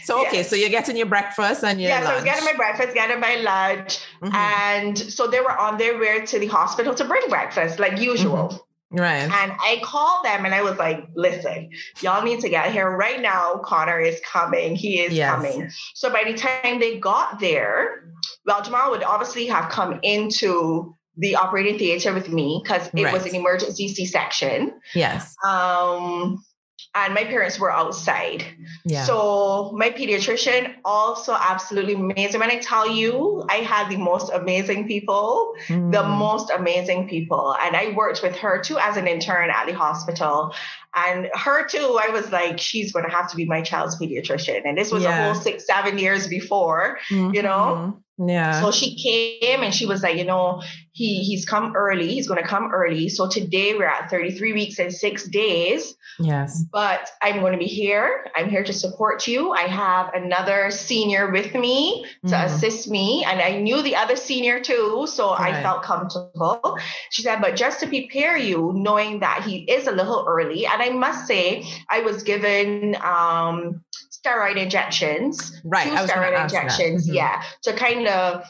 [0.04, 0.50] So okay, yes.
[0.50, 2.04] so you're getting your breakfast and your yeah.
[2.04, 2.18] Lunch.
[2.18, 4.34] So getting my breakfast, getting my lunch, mm-hmm.
[4.34, 8.48] and so they were on their way to the hospital to bring breakfast, like usual.
[8.48, 8.56] Mm-hmm.
[8.90, 9.22] Right.
[9.22, 11.70] And I called them and I was like, listen,
[12.00, 13.56] y'all need to get here right now.
[13.56, 14.76] Connor is coming.
[14.76, 15.34] He is yes.
[15.34, 15.70] coming.
[15.94, 18.10] So by the time they got there,
[18.46, 23.12] well, Jamal would obviously have come into the operating theater with me because it right.
[23.12, 24.80] was an emergency C section.
[24.94, 25.34] Yes.
[25.44, 26.42] Um,
[27.04, 28.44] and my parents were outside.
[28.84, 29.04] Yeah.
[29.04, 32.40] So my pediatrician also absolutely amazing.
[32.40, 35.92] When I tell you, I had the most amazing people, mm.
[35.92, 37.54] the most amazing people.
[37.60, 40.54] And I worked with her too as an intern at the hospital.
[40.94, 44.62] And her too, I was like, she's going to have to be my child's pediatrician.
[44.64, 45.18] And this was yeah.
[45.18, 47.34] a whole six, seven years before, mm-hmm.
[47.34, 48.02] you know?
[48.18, 48.60] Yeah.
[48.60, 52.08] So she came and she was like, you know, he he's come early.
[52.08, 53.08] He's going to come early.
[53.08, 55.94] So today we're at 33 weeks and six days.
[56.18, 56.64] Yes.
[56.72, 58.26] But I'm going to be here.
[58.34, 59.52] I'm here to support you.
[59.52, 64.16] I have another senior with me to mm assist me, and I knew the other
[64.16, 65.54] senior too, so right.
[65.54, 66.78] I felt comfortable.
[67.10, 70.80] She said, but just to prepare you, knowing that he is a little early, and
[70.80, 73.84] I must say, I was given um
[74.24, 75.60] steroid injections.
[75.64, 75.88] Right.
[75.88, 77.14] Two steroid injections, mm-hmm.
[77.14, 78.44] yeah, to kind of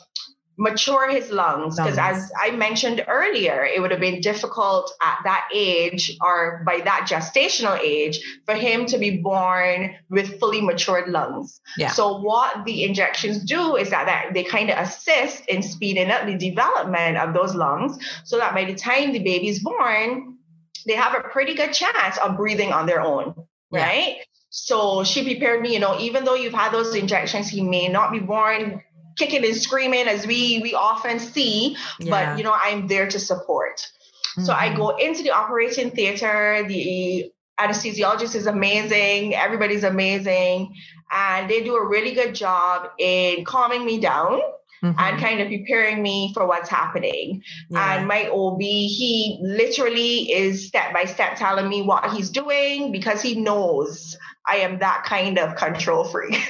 [0.58, 5.48] mature his lungs because as i mentioned earlier it would have been difficult at that
[5.54, 11.60] age or by that gestational age for him to be born with fully matured lungs
[11.76, 11.88] yeah.
[11.88, 16.26] so what the injections do is that, that they kind of assist in speeding up
[16.26, 20.36] the development of those lungs so that by the time the baby's born
[20.88, 23.32] they have a pretty good chance of breathing on their own
[23.70, 23.86] yeah.
[23.86, 24.16] right
[24.50, 28.12] so she prepared me, you know, even though you've had those injections, he may not
[28.12, 28.82] be born
[29.16, 32.10] kicking and screaming as we we often see, yeah.
[32.10, 33.78] but you know, I'm there to support.
[33.78, 34.44] Mm-hmm.
[34.44, 34.76] So I mm-hmm.
[34.76, 37.30] go into the operating theater, the
[37.60, 40.74] anesthesiologist is amazing, everybody's amazing,
[41.10, 44.40] and they do a really good job in calming me down
[44.82, 44.98] mm-hmm.
[44.98, 47.42] and kind of preparing me for what's happening.
[47.70, 47.96] Yeah.
[47.96, 53.22] And my OB, he literally is step by step telling me what he's doing because
[53.22, 54.16] he knows
[54.48, 56.34] I am that kind of control freak.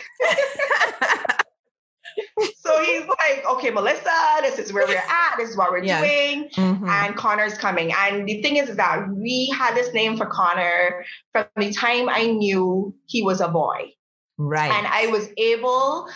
[2.56, 4.10] so he's like, okay, Melissa,
[4.42, 5.34] this is where we're at.
[5.38, 6.02] This is what we're yes.
[6.02, 6.48] doing.
[6.50, 6.88] Mm-hmm.
[6.88, 7.92] And Connor's coming.
[7.96, 12.08] And the thing is, is that we had this name for Connor from the time
[12.08, 13.92] I knew he was a boy.
[14.36, 14.70] Right.
[14.70, 16.08] And I was able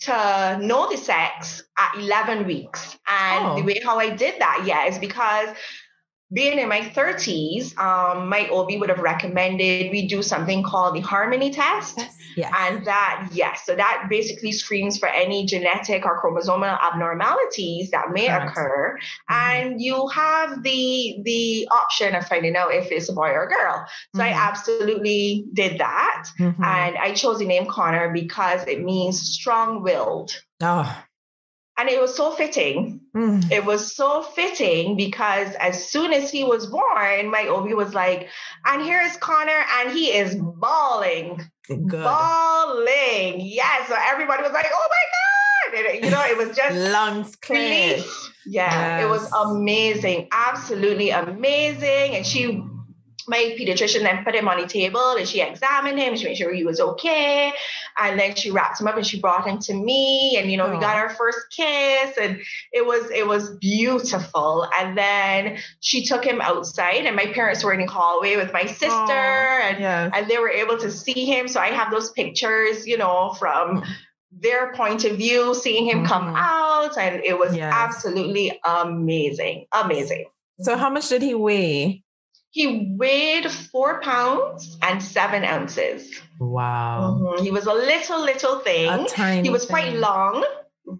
[0.00, 2.98] to know the sex at 11 weeks.
[3.08, 3.56] And oh.
[3.56, 5.48] the way how I did that, yeah, is because
[6.32, 11.00] being in my 30s, um, my OB would have recommended we do something called the
[11.00, 11.98] harmony test.
[11.98, 12.16] Yes.
[12.36, 12.52] yes.
[12.56, 18.28] And that, yes, so that basically screens for any genetic or chromosomal abnormalities that may
[18.28, 18.50] Correct.
[18.52, 18.98] occur.
[19.30, 19.66] Mm-hmm.
[19.68, 23.48] And you have the the option of finding out if it's a boy or a
[23.48, 23.86] girl.
[24.14, 24.32] So mm-hmm.
[24.32, 26.28] I absolutely did that.
[26.38, 26.62] Mm-hmm.
[26.62, 30.40] And I chose the name Connor because it means strong-willed.
[30.62, 31.04] Oh,
[31.80, 32.99] and it was so fitting.
[33.14, 33.50] Mm.
[33.50, 38.28] It was so fitting because as soon as he was born, my OB was like,
[38.64, 41.40] and here's Connor, and he is bawling.
[41.68, 42.04] Good.
[42.04, 43.40] Bawling.
[43.40, 43.86] Yeah.
[43.86, 45.94] So everybody was like, oh my God.
[45.94, 48.02] And, you know, it was just lungs clear.
[48.46, 49.04] Yeah, yes.
[49.04, 50.28] it was amazing.
[50.32, 52.16] Absolutely amazing.
[52.16, 52.62] And she
[53.30, 56.16] my pediatrician then put him on the table and she examined him.
[56.16, 57.52] She made sure he was okay.
[57.96, 60.36] And then she wrapped him up and she brought him to me.
[60.36, 60.74] And you know, oh.
[60.74, 62.40] we got our first kiss and
[62.72, 64.68] it was it was beautiful.
[64.76, 68.66] And then she took him outside and my parents were in the hallway with my
[68.66, 70.12] sister oh, and, yes.
[70.12, 71.46] and they were able to see him.
[71.46, 73.84] So I have those pictures, you know, from
[74.32, 76.06] their point of view, seeing him mm-hmm.
[76.06, 76.98] come out.
[76.98, 77.72] And it was yes.
[77.72, 79.66] absolutely amazing.
[79.72, 80.24] Amazing.
[80.62, 82.02] So how much did he weigh?
[82.50, 86.20] He weighed four pounds and seven ounces.
[86.38, 87.18] Wow.
[87.20, 87.44] Mm-hmm.
[87.44, 88.88] He was a little, little thing.
[88.88, 89.70] A tiny he was thing.
[89.70, 90.44] quite long,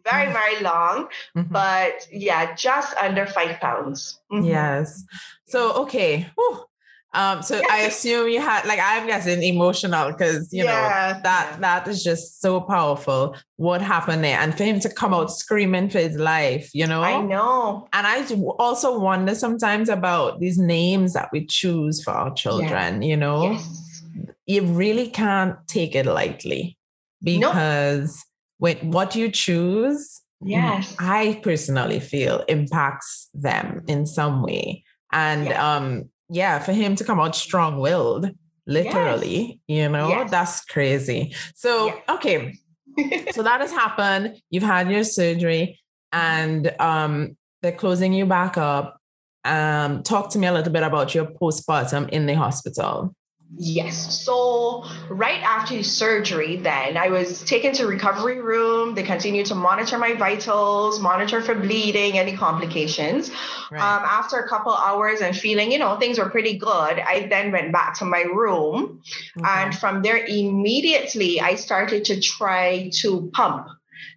[0.05, 0.33] very, mm.
[0.33, 1.53] very long, mm-hmm.
[1.53, 4.21] but yeah, just under five pounds.
[4.33, 4.47] Mm-hmm.
[4.47, 5.05] Yes.
[5.47, 6.29] So, okay.
[6.37, 6.65] Whew.
[7.13, 11.15] Um, so I assume you had like I'm guessing emotional because you yeah.
[11.15, 13.37] know that that is just so powerful.
[13.57, 17.03] What happened there, and for him to come out screaming for his life, you know.
[17.03, 17.89] I know.
[17.93, 18.25] And I
[18.59, 23.03] also wonder sometimes about these names that we choose for our children.
[23.03, 23.09] Yeah.
[23.09, 24.03] You know, yes.
[24.47, 26.79] you really can't take it lightly
[27.23, 28.25] because
[28.61, 28.81] nope.
[28.81, 34.85] with what you choose, yes, I personally feel impacts them in some way.
[35.13, 35.61] And yes.
[35.61, 38.31] um yeah, for him to come out strong willed,
[38.67, 39.77] literally, yes.
[39.83, 40.31] you know, yes.
[40.31, 41.35] that's crazy.
[41.55, 41.99] So, yes.
[42.09, 42.55] okay.
[43.33, 44.41] so that has happened.
[44.51, 45.81] You've had your surgery
[46.13, 48.99] and um, they're closing you back up.
[49.45, 53.15] Um, talk to me a little bit about your postpartum in the hospital.
[53.57, 54.25] Yes.
[54.25, 58.95] So right after surgery, then I was taken to recovery room.
[58.95, 63.31] They continued to monitor my vitals, monitor for bleeding, any complications.
[63.71, 63.81] Right.
[63.81, 67.51] Um, after a couple hours and feeling, you know, things were pretty good, I then
[67.51, 69.03] went back to my room.
[69.37, 69.49] Okay.
[69.49, 73.69] And from there, immediately I started to try to pump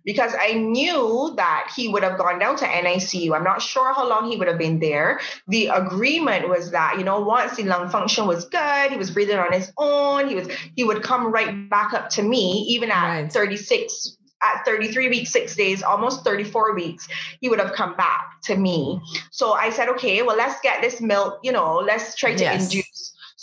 [0.06, 3.36] because I knew that he would have gone down to NICU.
[3.36, 5.20] I'm not sure how long he would have been there.
[5.48, 9.38] The agreement was that, you know, once the lung function was good, he was breathing
[9.38, 13.22] on his own, he was he would come right back up to me, even at
[13.22, 13.32] right.
[13.32, 17.08] 36 at 33 weeks, six days, almost 34 weeks,
[17.40, 19.00] he would have come back to me.
[19.32, 22.66] So I said, okay, well, let's get this milk, you know, let's try to yes.
[22.66, 22.93] induce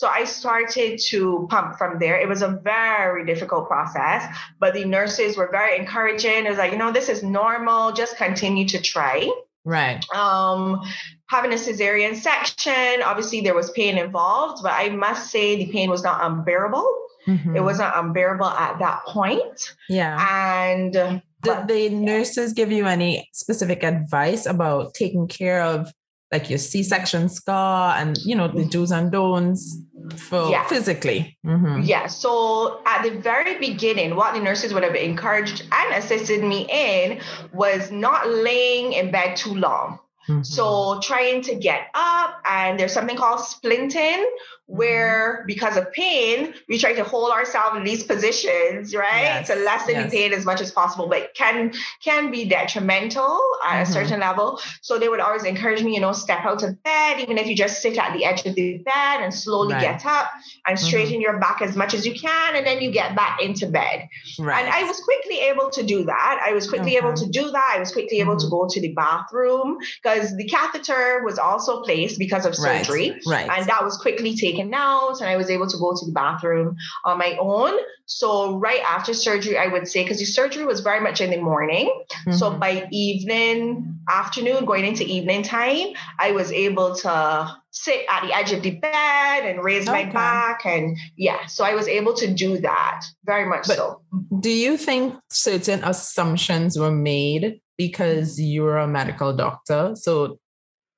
[0.01, 2.19] so I started to pump from there.
[2.19, 6.47] It was a very difficult process, but the nurses were very encouraging.
[6.47, 7.93] It was like, you know, this is normal.
[7.93, 9.31] Just continue to try.
[9.63, 10.03] Right.
[10.15, 10.81] Um,
[11.29, 15.91] having a cesarean section, obviously there was pain involved, but I must say the pain
[15.91, 16.91] was not unbearable.
[17.29, 17.57] Mm-hmm.
[17.57, 19.75] It was not unbearable at that point.
[19.91, 20.17] Yeah.
[20.19, 25.93] And did but, the nurses give you any specific advice about taking care of
[26.33, 29.79] like your C-section scar and you know the do's and don'ts
[30.17, 30.67] for yeah.
[30.67, 31.37] physically.
[31.45, 31.83] Mm-hmm.
[31.83, 32.07] Yeah.
[32.07, 37.21] So at the very beginning, what the nurses would have encouraged and assisted me in
[37.53, 39.99] was not laying in bed too long.
[40.29, 40.43] Mm-hmm.
[40.43, 44.25] So trying to get up, and there's something called splinting,
[44.71, 49.23] where because of pain, we try to hold ourselves in these positions, right?
[49.23, 49.49] Yes.
[49.49, 50.11] To lessen yes.
[50.11, 51.73] the pain as much as possible, but can
[52.05, 53.83] can be detrimental at mm-hmm.
[53.83, 54.61] a certain level.
[54.81, 57.57] So they would always encourage me, you know, step out of bed, even if you
[57.57, 59.83] just sit at the edge of the bed and slowly right.
[59.83, 60.31] get up
[60.67, 60.87] and mm-hmm.
[60.87, 61.23] straighten mm-hmm.
[61.23, 64.09] your back as much as you can, and then you get back into bed.
[64.39, 64.65] Right.
[64.65, 66.41] And I was quickly able to do that.
[66.47, 67.07] I was quickly okay.
[67.07, 67.73] able to do that.
[67.75, 68.47] I was quickly able mm-hmm.
[68.47, 73.11] to go to the bathroom because the catheter was also placed because of surgery.
[73.27, 73.49] Right.
[73.49, 73.59] right.
[73.59, 76.13] And that was quickly taken taken out and I was able to go to the
[76.13, 77.79] bathroom on my own.
[78.07, 81.37] So right after surgery, I would say, because the surgery was very much in the
[81.37, 81.87] morning.
[82.27, 82.33] Mm-hmm.
[82.33, 88.35] So by evening, afternoon, going into evening time, I was able to sit at the
[88.35, 90.07] edge of the bed and raise okay.
[90.07, 90.67] my back.
[90.67, 94.03] And yeah, so I was able to do that very much but so.
[94.41, 99.93] Do you think certain assumptions were made because you're a medical doctor?
[99.95, 100.40] So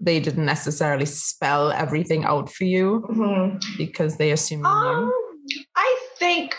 [0.03, 3.59] they didn't necessarily spell everything out for you mm-hmm.
[3.79, 5.13] because they assume you um,
[5.77, 6.57] I think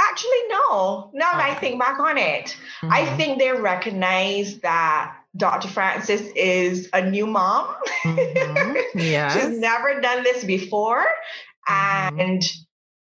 [0.00, 1.10] Actually, no.
[1.12, 1.50] Now okay.
[1.50, 2.92] I think back on it, mm-hmm.
[2.92, 5.68] I think they recognize that Dr.
[5.68, 7.74] Francis is a new mom.
[8.02, 8.98] Mm-hmm.
[8.98, 9.28] Yeah.
[9.28, 11.04] She's never done this before.
[11.68, 12.20] Mm-hmm.
[12.20, 12.42] And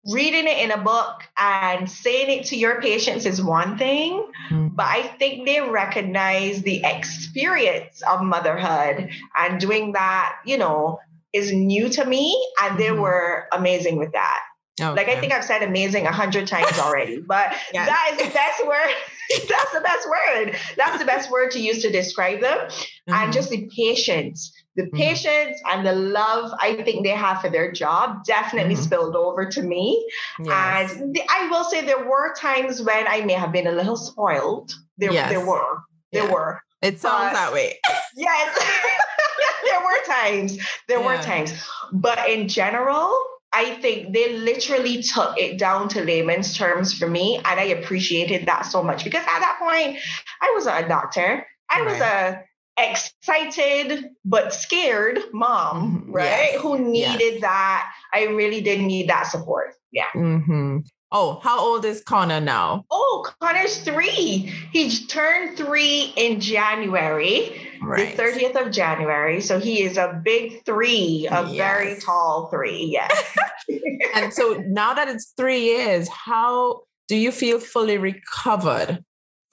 [0.09, 4.67] reading it in a book and saying it to your patients is one thing, mm-hmm.
[4.69, 10.99] but I think they recognize the experience of motherhood and doing that, you know,
[11.33, 12.41] is new to me.
[12.61, 13.01] And they mm-hmm.
[13.01, 14.39] were amazing with that.
[14.79, 14.91] Okay.
[14.91, 17.87] Like I think I've said amazing a hundred times already, but yes.
[17.87, 18.95] that is the best word.
[19.49, 20.55] That's the best word.
[20.77, 22.57] That's the best word to use to describe them.
[22.57, 23.13] Mm-hmm.
[23.13, 24.97] And just the patience, the mm-hmm.
[24.97, 28.83] patience and the love I think they have for their job definitely mm-hmm.
[28.83, 30.07] spilled over to me.
[30.39, 30.95] Yes.
[30.95, 33.97] And the, I will say there were times when I may have been a little
[33.97, 34.71] spoiled.
[34.97, 35.29] There, yes.
[35.29, 35.79] there were.
[36.13, 36.31] There yeah.
[36.31, 36.61] were.
[36.81, 37.73] It sounds but, that way.
[38.15, 38.59] yes.
[39.69, 40.57] there were times.
[40.87, 41.05] There yeah.
[41.05, 41.53] were times.
[41.91, 43.17] But in general,
[43.51, 47.37] I think they literally took it down to layman's terms for me.
[47.37, 49.97] And I appreciated that so much because at that point,
[50.39, 51.47] I wasn't a doctor.
[51.69, 51.91] I right.
[51.91, 52.43] was a
[52.77, 56.11] excited but scared mom, mm-hmm.
[56.11, 56.49] right?
[56.53, 56.61] Yes.
[56.61, 57.41] Who needed yes.
[57.41, 57.91] that.
[58.13, 59.73] I really did need that support.
[59.91, 60.07] Yeah.
[60.15, 60.79] Mm-hmm.
[61.11, 62.83] Oh, how old is Connor now?
[62.91, 64.51] Oh, Connor's three.
[64.73, 68.15] He turned three in January, right.
[68.15, 69.39] the 30th of January.
[69.39, 71.55] So he is a big three, a yes.
[71.55, 72.89] very tall three.
[72.91, 73.37] Yes.
[74.15, 79.01] and so now that it's three years, how do you feel fully recovered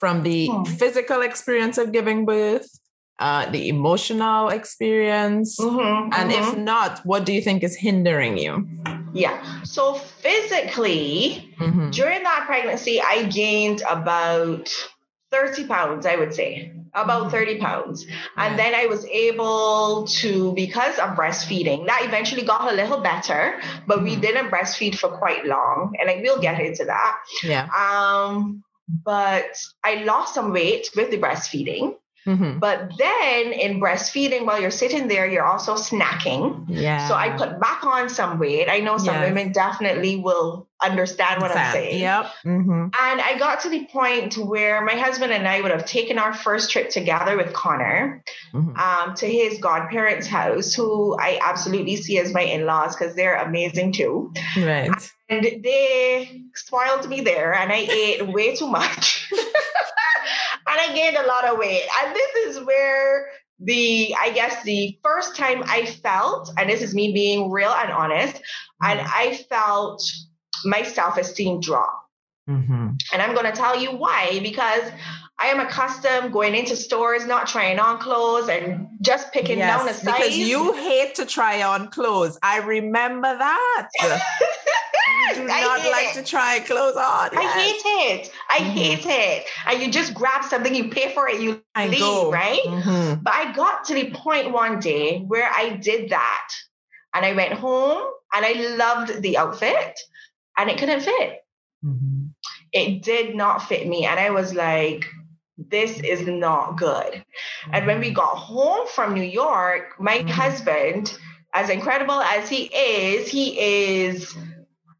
[0.01, 0.63] from the hmm.
[0.63, 2.67] physical experience of giving birth
[3.19, 5.59] uh, the emotional experience?
[5.59, 6.49] Mm-hmm, and mm-hmm.
[6.49, 8.67] if not, what do you think is hindering you?
[9.13, 9.63] Yeah.
[9.63, 11.89] So physically, mm-hmm.
[11.91, 14.69] during that pregnancy, I gained about
[15.31, 17.31] 30 pounds, I would say, about mm-hmm.
[17.31, 18.05] 30 pounds.
[18.37, 23.59] And then I was able to, because of breastfeeding, that eventually got a little better,
[23.87, 24.21] but we mm-hmm.
[24.21, 25.95] didn't breastfeed for quite long.
[25.99, 27.17] And I will get into that.
[27.43, 27.67] Yeah.
[27.75, 31.95] Um, but I lost some weight with the breastfeeding.
[32.25, 32.59] Mm-hmm.
[32.59, 36.65] But then in breastfeeding, while you're sitting there, you're also snacking.
[36.67, 37.07] Yeah.
[37.07, 38.67] So I put back on some weight.
[38.67, 39.27] I know some yes.
[39.27, 41.99] women definitely will understand what I'm saying.
[41.99, 42.25] Yep.
[42.45, 42.71] Mm-hmm.
[42.71, 46.33] And I got to the point where my husband and I would have taken our
[46.33, 48.75] first trip together with Connor mm-hmm.
[48.75, 53.93] um, to his godparents' house, who I absolutely see as my in-laws because they're amazing
[53.93, 54.33] too.
[54.57, 54.89] Right.
[55.29, 59.31] And they spoiled me there, and I ate way too much.
[60.75, 61.83] and I gained a lot of weight.
[62.03, 66.93] And this is where the I guess the first time I felt, and this is
[66.93, 68.91] me being real and honest, mm-hmm.
[68.91, 70.03] and I felt
[70.65, 72.01] my self-esteem drop.
[72.49, 72.89] Mm-hmm.
[73.11, 74.91] And I'm going to tell you why because
[75.39, 79.89] I am accustomed going into stores, not trying on clothes and just picking yes, down
[79.89, 80.05] a size.
[80.05, 82.37] Because you hate to try on clothes.
[82.41, 83.89] I remember that.
[85.33, 86.23] do I not like it.
[86.23, 87.29] to try clothes on.
[87.31, 87.33] Yes.
[87.33, 88.31] I hate it.
[88.49, 88.71] I mm-hmm.
[88.71, 89.45] hate it.
[89.67, 92.31] And you just grab something, you pay for it, you I leave, go.
[92.31, 92.61] right?
[92.65, 93.23] Mm-hmm.
[93.23, 96.49] But I got to the point one day where I did that.
[97.13, 99.99] And I went home and I loved the outfit
[100.57, 101.39] and it couldn't fit.
[101.83, 102.27] Mm-hmm.
[102.73, 104.05] It did not fit me.
[104.05, 105.05] And I was like,
[105.57, 107.23] this is not good.
[107.71, 108.15] And when we mm-hmm.
[108.15, 110.27] got home from New York, my mm-hmm.
[110.27, 111.17] husband,
[111.53, 114.35] as incredible as he is, he is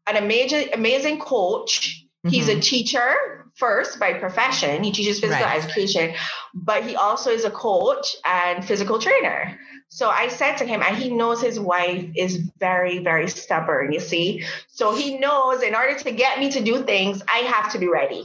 [0.06, 2.04] an amazing, amazing coach.
[2.24, 2.34] Mm-hmm.
[2.34, 2.60] He's a mm-hmm.
[2.60, 3.14] teacher
[3.56, 4.84] first by profession.
[4.84, 5.62] He teaches physical right.
[5.62, 6.14] education,
[6.54, 9.58] but he also is a coach and physical trainer.
[9.88, 14.00] So I said to him, and he knows his wife is very, very stubborn, you
[14.00, 14.44] see.
[14.68, 17.88] So he knows in order to get me to do things, I have to be
[17.88, 18.24] ready.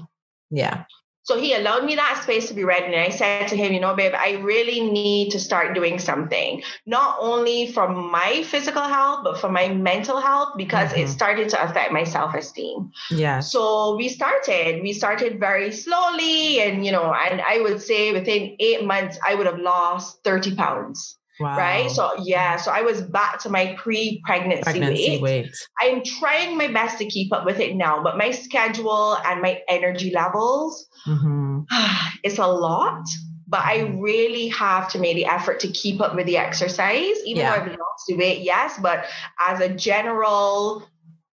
[0.50, 0.84] Yeah.
[1.24, 2.86] So he allowed me that space to be ready.
[2.86, 6.64] And I said to him, you know, babe, I really need to start doing something,
[6.86, 11.02] not only for my physical health, but for my mental health, because mm-hmm.
[11.02, 12.92] it started to affect my self esteem.
[13.12, 13.40] Yeah.
[13.40, 16.60] So we started, we started very slowly.
[16.62, 20.56] And, you know, and I would say within eight months, I would have lost 30
[20.56, 21.18] pounds.
[21.42, 21.58] Wow.
[21.58, 21.90] Right.
[21.90, 22.58] So yeah.
[22.58, 25.22] So I was back to my pre-pregnancy weight.
[25.22, 25.52] weight.
[25.80, 29.62] I'm trying my best to keep up with it now, but my schedule and my
[29.68, 31.62] energy levels, mm-hmm.
[32.24, 33.04] it's a lot.
[33.48, 37.42] But I really have to make the effort to keep up with the exercise, even
[37.42, 37.58] yeah.
[37.58, 38.80] though I've lost the weight, yes.
[38.82, 39.06] But
[39.42, 40.88] as a general,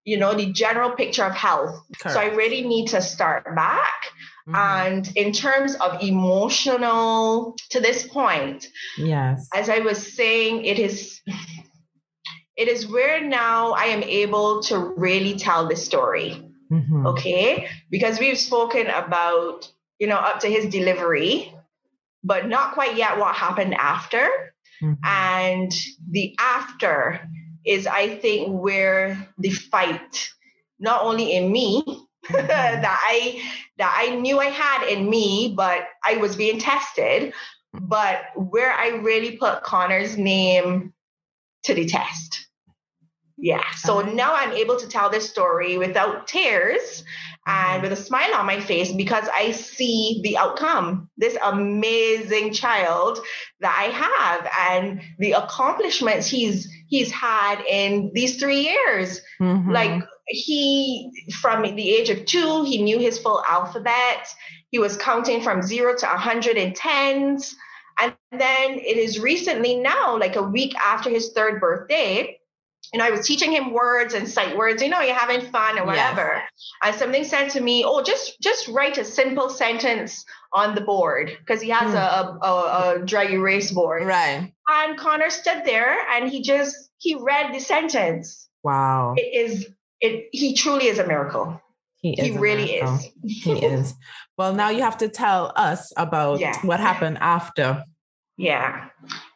[0.08, 1.82] you know, the general picture of health.
[2.00, 2.14] Correct.
[2.14, 4.06] So I really need to start back.
[4.48, 4.54] Mm-hmm.
[4.56, 11.20] And in terms of emotional, to this point, yes, as I was saying, it is
[12.56, 16.42] it is where now I am able to really tell the story.
[16.72, 17.06] Mm-hmm.
[17.06, 17.68] Okay.
[17.90, 21.54] Because we've spoken about, you know, up to his delivery,
[22.24, 24.26] but not quite yet what happened after.
[24.82, 25.04] Mm-hmm.
[25.04, 25.72] And
[26.10, 27.20] the after
[27.68, 30.30] is, I think, where the fight,
[30.78, 31.82] not only in me,
[32.26, 32.46] mm-hmm.
[32.46, 33.42] that I
[33.76, 37.32] that I knew I had in me, but I was being tested.
[37.72, 40.94] But where I really put Connor's name
[41.64, 42.47] to the test.
[43.40, 43.62] Yeah.
[43.76, 44.12] So uh-huh.
[44.12, 47.04] now I'm able to tell this story without tears
[47.46, 51.08] and with a smile on my face because I see the outcome.
[51.16, 53.20] This amazing child
[53.60, 59.20] that I have and the accomplishments he's he's had in these three years.
[59.40, 59.70] Mm-hmm.
[59.70, 61.10] Like he
[61.40, 64.34] from the age of two, he knew his full alphabet.
[64.70, 67.54] He was counting from zero to 110s.
[68.00, 72.38] And then it is recently now, like a week after his third birthday,
[72.94, 75.84] know, I was teaching him words and sight words, you know, you're having fun or
[75.84, 76.34] whatever.
[76.34, 76.50] Yes.
[76.82, 81.36] And something said to me, oh, just just write a simple sentence on the board
[81.38, 81.96] because he has mm.
[81.96, 84.04] a, a, a dry erase board.
[84.04, 84.52] Right.
[84.68, 88.48] And Connor stood there and he just he read the sentence.
[88.62, 89.14] Wow.
[89.16, 89.68] It is
[90.00, 91.60] it he truly is a miracle.
[92.00, 93.08] He, he really is.
[93.22, 93.94] he is.
[94.38, 96.56] Well, now you have to tell us about yeah.
[96.64, 97.82] what happened after.
[98.36, 98.88] Yeah.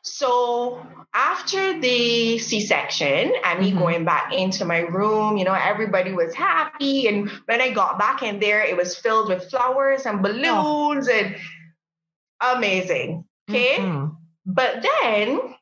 [0.02, 0.84] So
[1.14, 3.78] after the C-section and me mm-hmm.
[3.78, 7.06] going back into my room, you know, everybody was happy.
[7.06, 11.12] And when I got back in there, it was filled with flowers and balloons oh.
[11.12, 11.36] and
[12.40, 13.24] amazing.
[13.48, 13.76] Okay.
[13.78, 14.14] Mm-hmm.
[14.46, 15.54] But then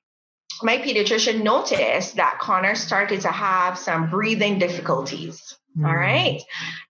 [0.62, 5.56] my pediatrician noticed that Connor started to have some breathing difficulties.
[5.78, 5.86] Mm.
[5.86, 6.42] All right.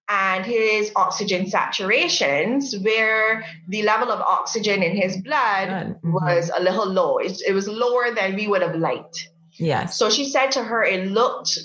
[0.09, 6.13] And his oxygen saturations, where the level of oxygen in his blood mm-hmm.
[6.13, 7.19] was a little low.
[7.19, 9.29] It, it was lower than we would have liked.
[9.59, 9.99] Yes.
[9.99, 11.59] So she said to her, it looked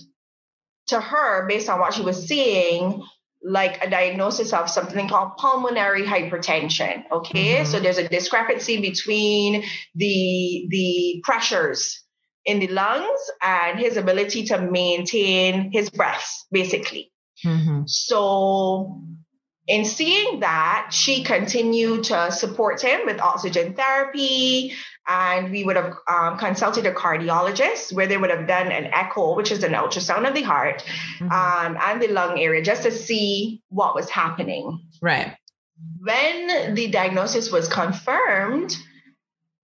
[0.87, 3.01] to her, based on what she was seeing,
[3.43, 7.03] like a diagnosis of something called pulmonary hypertension.
[7.11, 7.55] Okay.
[7.55, 7.65] Mm-hmm.
[7.65, 9.63] So there's a discrepancy between
[9.95, 12.04] the the pressures
[12.45, 17.11] in the lungs and his ability to maintain his breaths, basically.
[17.43, 17.83] Mm-hmm.
[17.87, 19.01] So,
[19.67, 24.73] in seeing that, she continued to support him with oxygen therapy.
[25.07, 29.35] And we would have um, consulted a cardiologist where they would have done an echo,
[29.35, 30.83] which is an ultrasound of the heart
[31.19, 31.31] mm-hmm.
[31.31, 34.87] um, and the lung area, just to see what was happening.
[35.01, 35.35] Right.
[35.99, 38.75] When the diagnosis was confirmed,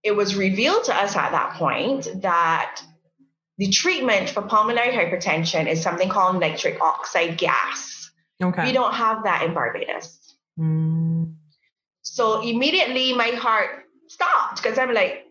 [0.02, 2.82] it was revealed to us at that point that
[3.58, 8.10] the treatment for pulmonary hypertension is something called nitric oxide gas.
[8.42, 8.66] Okay.
[8.66, 10.18] We don't have that in Barbados.
[10.58, 11.34] Mm.
[12.02, 15.26] So immediately my heart stopped because I'm like,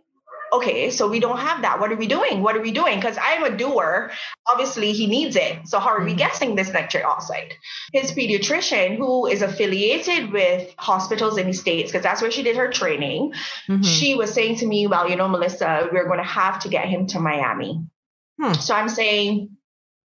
[0.53, 1.79] okay, so we don't have that.
[1.79, 2.41] What are we doing?
[2.41, 2.99] What are we doing?
[2.99, 4.11] Because I'm a doer.
[4.49, 5.67] Obviously, he needs it.
[5.67, 6.17] So, how are we mm-hmm.
[6.17, 7.53] getting this nitric oxide?
[7.93, 12.57] His pediatrician, who is affiliated with hospitals in the States, because that's where she did
[12.57, 13.33] her training,
[13.67, 13.81] mm-hmm.
[13.81, 16.87] she was saying to me, Well, you know, Melissa, we're going to have to get
[16.87, 17.81] him to Miami.
[18.39, 18.53] Hmm.
[18.53, 19.57] So, I'm saying,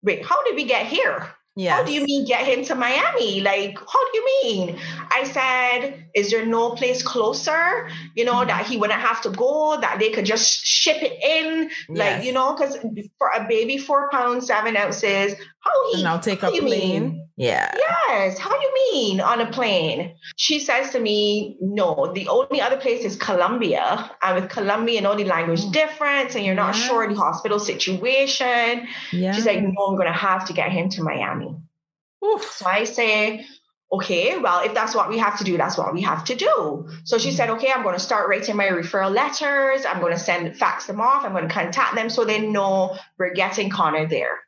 [0.04, 1.28] Wait, how did we get here?
[1.56, 1.78] Yes.
[1.78, 3.42] How do you mean get him to Miami?
[3.42, 4.80] Like, how do you mean?
[5.12, 9.80] I said, is there no place closer, you know, that he wouldn't have to go,
[9.80, 11.70] that they could just ship it in?
[11.90, 11.98] Yes.
[11.98, 12.78] Like, you know, because
[13.18, 17.28] for a baby, four pounds, seven ounces, how he and I'll take a plane.
[17.38, 17.74] Yeah.
[17.76, 18.38] Yes.
[18.38, 20.16] How do you mean on a plane?
[20.36, 24.12] She says to me, no, the only other place is Colombia.
[24.22, 25.72] And with Colombia, you know, the language mm.
[25.72, 26.86] difference and you're not yes.
[26.86, 28.88] sure the hospital situation.
[29.12, 29.34] Yeah.
[29.34, 31.56] She's like, no, I'm going to have to get him to Miami.
[32.24, 32.44] Oof.
[32.44, 33.46] So I say,
[33.92, 36.88] okay, well, if that's what we have to do, that's what we have to do.
[37.04, 39.86] So she said, okay, I'm going to start writing my referral letters.
[39.86, 41.26] I'm going to send, fax them off.
[41.26, 44.40] I'm going to contact them so they know we're getting Connor there.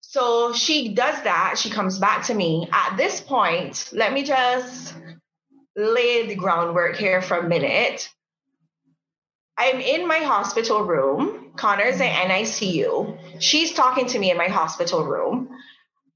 [0.00, 1.58] So she does that.
[1.58, 2.68] She comes back to me.
[2.72, 4.94] At this point, let me just
[5.76, 8.08] lay the groundwork here for a minute.
[9.58, 11.52] I'm in my hospital room.
[11.56, 13.42] Connor's in NICU.
[13.42, 15.50] She's talking to me in my hospital room.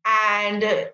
[0.07, 0.89] And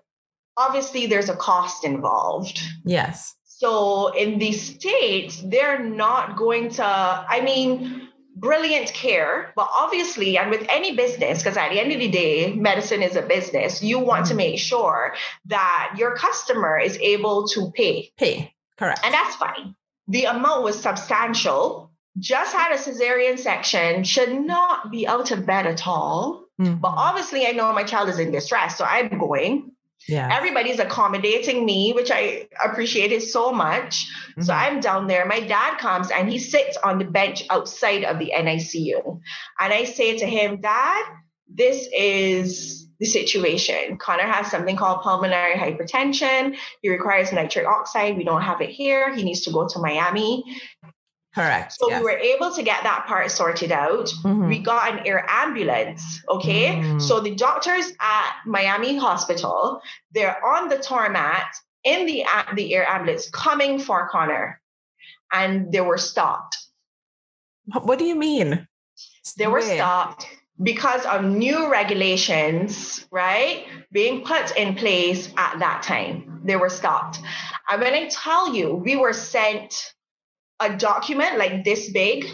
[0.57, 2.61] obviously, there's a cost involved.
[2.85, 3.35] Yes.
[3.43, 10.49] So in these States, they're not going to, I mean, brilliant care, but obviously, and
[10.49, 13.99] with any business, because at the end of the day, medicine is a business, you
[13.99, 14.37] want to mm-hmm.
[14.37, 15.13] make sure
[15.47, 18.11] that your customer is able to pay.
[18.17, 19.01] Pay, correct.
[19.03, 19.75] And that's fine.
[20.07, 21.91] The amount was substantial.
[22.17, 26.45] Just had a cesarean section, should not be out of bed at all.
[26.59, 26.75] Mm-hmm.
[26.75, 29.71] But obviously, I know my child is in distress, so I'm going.
[30.07, 30.29] Yeah.
[30.31, 34.07] Everybody's accommodating me, which I appreciated so much.
[34.31, 34.41] Mm-hmm.
[34.43, 35.25] So I'm down there.
[35.25, 39.19] My dad comes and he sits on the bench outside of the NICU.
[39.59, 41.05] And I say to him, Dad,
[41.47, 43.97] this is the situation.
[43.97, 46.57] Connor has something called pulmonary hypertension.
[46.81, 48.17] He requires nitric oxide.
[48.17, 49.13] We don't have it here.
[49.13, 50.43] He needs to go to Miami.
[51.35, 51.73] Correct.
[51.73, 51.99] So yes.
[51.99, 54.07] we were able to get that part sorted out.
[54.23, 54.47] Mm-hmm.
[54.47, 56.21] We got an air ambulance.
[56.27, 56.75] Okay.
[56.75, 57.01] Mm.
[57.01, 59.79] So the doctors at Miami Hospital,
[60.11, 61.53] they're on the tarmac
[61.83, 62.25] in the,
[62.55, 64.59] the air ambulance coming for Connor.
[65.31, 66.57] And they were stopped.
[67.83, 68.67] What do you mean?
[69.37, 70.25] They were stopped
[70.61, 76.41] because of new regulations, right, being put in place at that time.
[76.43, 77.19] They were stopped.
[77.69, 79.93] And when I tell you, we were sent
[80.59, 82.25] a document like this big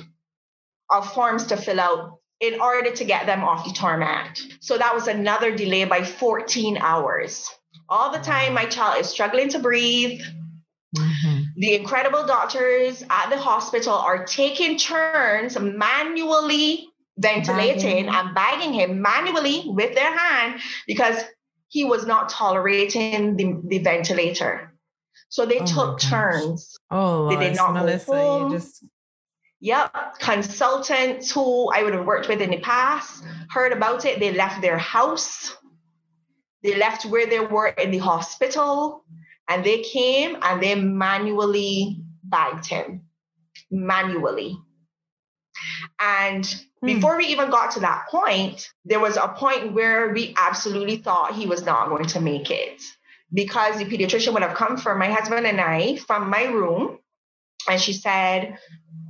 [0.89, 4.37] of forms to fill out in order to get them off the tarmac.
[4.59, 7.49] So that was another delay by 14 hours.
[7.87, 10.21] All the time, my child is struggling to breathe.
[10.95, 11.41] Mm-hmm.
[11.57, 18.09] The incredible doctors at the hospital are taking turns manually ventilating bagging.
[18.09, 21.23] and bagging him manually with their hand because
[21.69, 24.74] he was not tolerating the, the ventilator.
[25.29, 26.77] So they oh took turns.
[26.91, 28.51] Oh, they did not Melissa, go home.
[28.51, 28.83] just
[29.61, 34.19] Yep, consultants who I would have worked with in the past heard about it.
[34.19, 35.55] They left their house.
[36.61, 39.05] They left where they were in the hospital
[39.47, 43.03] and they came and they manually bagged him.
[43.71, 44.57] Manually.
[45.99, 46.45] And
[46.81, 46.85] hmm.
[46.85, 51.33] before we even got to that point, there was a point where we absolutely thought
[51.33, 52.83] he was not going to make it
[53.35, 56.97] because the pediatrician would have come for my husband and I from my room
[57.69, 58.57] and she said,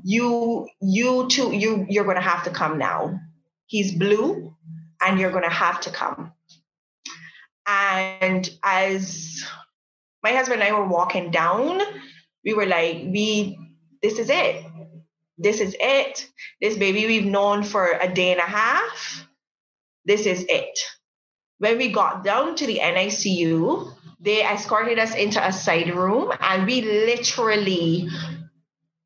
[0.04, 3.20] You, you too, you you're gonna have to come now.
[3.68, 4.56] He's blue
[5.02, 6.32] and you're gonna have to come.
[7.68, 9.44] And as
[10.24, 11.82] my husband and I were walking down,
[12.44, 13.58] we were like, we
[14.02, 14.66] this is it.
[15.38, 16.28] This is it.
[16.62, 19.28] This baby we've known for a day and a half.
[20.06, 20.80] This is it.
[21.60, 26.66] When we got down to the NICU, they escorted us into a side room and
[26.66, 28.10] we literally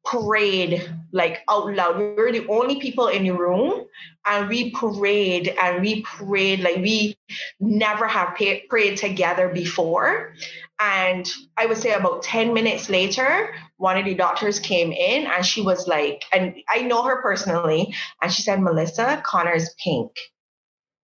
[0.05, 1.97] prayed like out loud.
[1.97, 3.85] We were the only people in the room
[4.25, 7.17] and we prayed and we prayed like we
[7.59, 10.33] never have pay- prayed together before.
[10.79, 15.45] And I would say about 10 minutes later, one of the doctors came in and
[15.45, 20.11] she was like, and I know her personally, and she said, Melissa, Connor's pink.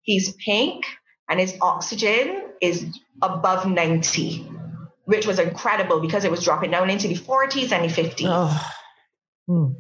[0.04, 0.86] He's pink
[1.30, 2.86] and his oxygen is
[3.22, 4.48] above 90,
[5.06, 8.26] which was incredible because it was dropping down into the 40s and the 50s.
[8.28, 8.72] Oh.
[9.48, 9.74] Hmm.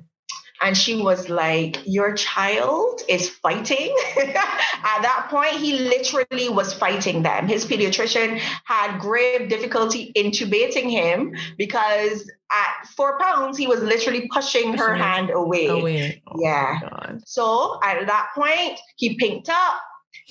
[0.63, 3.93] And she was like, Your child is fighting.
[4.17, 7.47] At that point, he literally was fighting them.
[7.47, 14.77] His pediatrician had grave difficulty intubating him because at four pounds, he was literally pushing
[14.77, 15.67] her hand away.
[15.67, 16.23] away.
[16.27, 16.79] Oh yeah.
[17.25, 19.81] So at that point, he pinked up,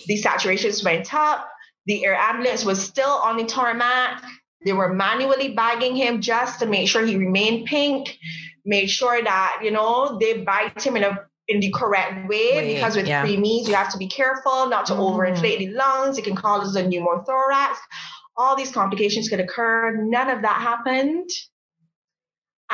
[0.06, 1.48] the saturations went up,
[1.86, 4.22] the air ambulance was still on the tarmac.
[4.64, 8.16] They were manually bagging him just to make sure he remained pink
[8.64, 11.18] made sure that you know they bite him in a
[11.48, 13.24] in the correct way Wait, because with yeah.
[13.24, 14.98] preemies you have to be careful not to mm.
[14.98, 16.18] overinflate the lungs.
[16.18, 17.74] It can cause a pneumothorax.
[18.36, 19.96] All these complications could occur.
[19.96, 21.28] None of that happened.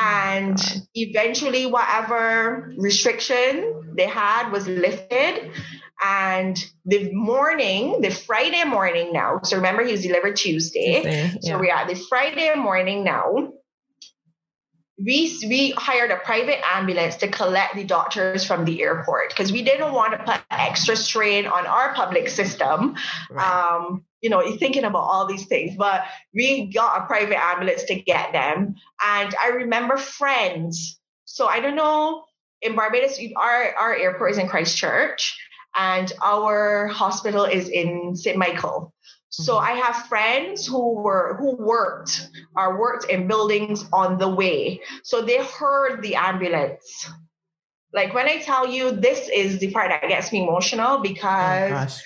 [0.01, 5.51] And oh eventually, whatever restriction they had was lifted.
[6.05, 11.03] And the morning, the Friday morning now, so remember he was delivered Tuesday.
[11.03, 11.55] Tuesday yeah.
[11.55, 13.53] So we are the Friday morning now
[15.03, 19.63] we we hired a private ambulance to collect the doctors from the airport because we
[19.63, 22.97] didn't want to put extra strain on our public system.
[23.31, 23.77] Right.
[23.77, 26.03] Um, you know, thinking about all these things, but
[26.35, 28.75] we got a private ambulance to get them.
[29.01, 30.99] And I remember friends.
[31.25, 32.25] So I don't know
[32.63, 35.39] in Barbados, our our airport is in Christ Church,
[35.77, 38.37] and our hospital is in St.
[38.37, 38.93] Michael.
[39.31, 39.67] So mm-hmm.
[39.67, 44.81] I have friends who were who worked or worked in buildings on the way.
[45.03, 47.11] So they heard the ambulance.
[47.93, 52.01] Like when I tell you this is the part that gets me emotional oh, because
[52.01, 52.05] oh,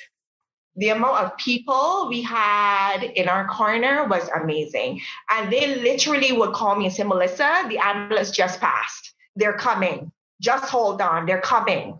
[0.76, 5.00] the amount of people we had in our corner was amazing.
[5.30, 9.12] And they literally would call me and say, Melissa, the ambulance just passed.
[9.36, 10.12] They're coming.
[10.40, 11.26] Just hold on.
[11.26, 11.98] They're coming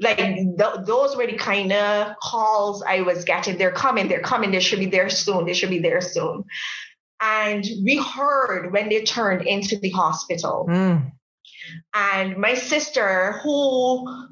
[0.00, 3.58] like th- those were the kind of calls I was getting.
[3.58, 6.44] They're coming, they're coming, they should be there soon, they should be there soon.
[7.20, 10.66] And we heard when they turned into the hospital.
[10.68, 11.12] Mm.
[11.94, 14.28] And my sister, who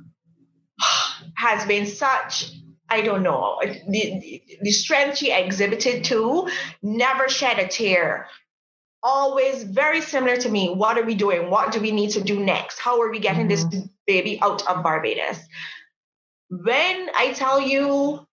[1.37, 2.53] has been such,
[2.89, 6.49] I don't know, the, the strength she exhibited too,
[6.83, 8.29] never shed a tear
[9.03, 10.73] always very similar to me.
[10.73, 11.51] What are we doing?
[11.51, 12.79] What do we need to do next?
[12.79, 13.71] How are we getting mm-hmm.
[13.71, 15.39] this baby out of Barbados?
[16.49, 18.27] When I tell you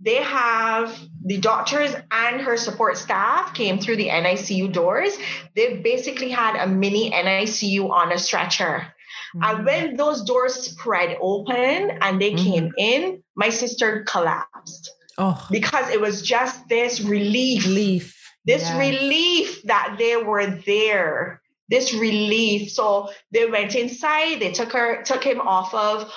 [0.00, 5.16] they have the doctors and her support staff came through the NICU doors.
[5.54, 8.94] They basically had a mini NICU on a stretcher.
[9.36, 9.42] Mm-hmm.
[9.44, 12.44] And when those doors spread open and they mm-hmm.
[12.44, 14.90] came in, my sister collapsed.
[15.18, 15.46] Oh.
[15.50, 17.66] Because it was just this relief.
[17.66, 18.16] Relief.
[18.46, 18.78] This yes.
[18.78, 21.39] relief that they were there.
[21.70, 22.70] This relief.
[22.70, 26.12] So they went inside, they took her, took him off of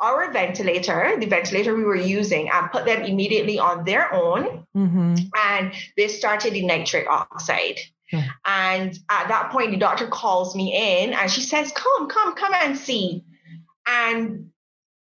[0.00, 4.66] our ventilator, the ventilator we were using, and put them immediately on their own.
[4.76, 5.14] Mm-hmm.
[5.36, 7.78] And they started the nitric oxide.
[8.12, 8.24] Yeah.
[8.44, 12.54] And at that point, the doctor calls me in and she says, Come, come, come
[12.54, 13.24] and see.
[13.86, 14.50] And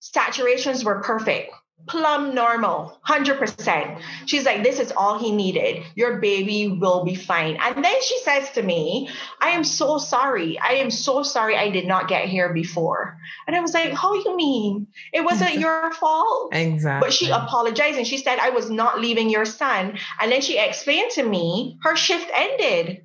[0.00, 1.52] saturations were perfect
[1.86, 4.00] plumb normal, 100%.
[4.26, 5.82] She's like, this is all he needed.
[5.94, 7.56] Your baby will be fine.
[7.60, 9.10] And then she says to me,
[9.40, 10.58] I am so sorry.
[10.58, 13.18] I am so sorry I did not get here before.
[13.46, 14.86] And I was like, how you mean?
[15.12, 16.54] It wasn't your fault.
[16.54, 17.06] Exactly.
[17.06, 19.98] But she apologized and she said, I was not leaving your son.
[20.20, 23.02] And then she explained to me her shift ended.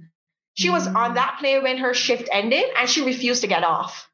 [0.56, 1.16] She was on mm.
[1.16, 4.09] that plane when her shift ended and she refused to get off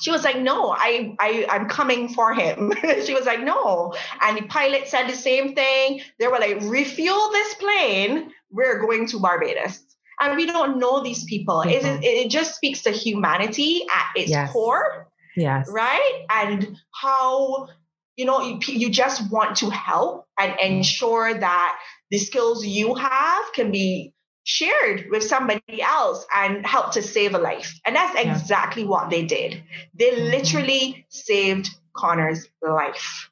[0.00, 2.72] she was like, no, I, I, I'm coming for him.
[3.04, 3.94] she was like, no.
[4.20, 6.00] And the pilot said the same thing.
[6.18, 8.30] They were like, refuel this plane.
[8.50, 9.82] We're going to Barbados.
[10.20, 11.62] And we don't know these people.
[11.66, 12.02] Mm-hmm.
[12.02, 14.52] It, it just speaks to humanity at its yes.
[14.52, 15.08] core.
[15.36, 15.68] Yes.
[15.70, 16.24] Right.
[16.30, 17.68] And how,
[18.16, 20.78] you know, you, you just want to help and mm.
[20.78, 21.78] ensure that
[22.10, 24.12] the skills you have can be
[24.48, 27.78] shared with somebody else and helped to save a life.
[27.84, 28.32] And that's yeah.
[28.32, 29.62] exactly what they did.
[29.94, 30.30] They mm-hmm.
[30.30, 33.28] literally saved Connor's life.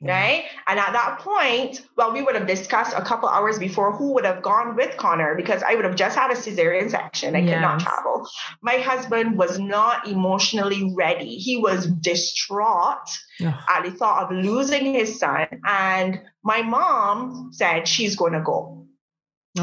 [0.00, 0.20] Yeah.
[0.20, 0.44] Right.
[0.66, 4.24] And at that point, well, we would have discussed a couple hours before who would
[4.24, 7.34] have gone with Connor because I would have just had a cesarean section.
[7.34, 7.54] I yes.
[7.54, 8.28] could not travel.
[8.60, 11.36] My husband was not emotionally ready.
[11.36, 13.08] He was distraught
[13.40, 13.60] yeah.
[13.68, 15.46] at the thought of losing his son.
[15.64, 18.87] And my mom said she's going to go.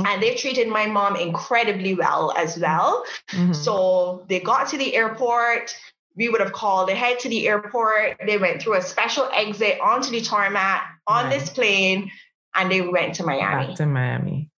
[0.03, 3.05] And they treated my mom incredibly well as well.
[3.31, 3.53] Mm-hmm.
[3.53, 5.75] So they got to the airport.
[6.15, 8.17] We would have called ahead to the airport.
[8.25, 11.39] They went through a special exit onto the tarmac on right.
[11.39, 12.11] this plane
[12.55, 13.67] and they went to Miami.
[13.67, 14.49] Back to Miami.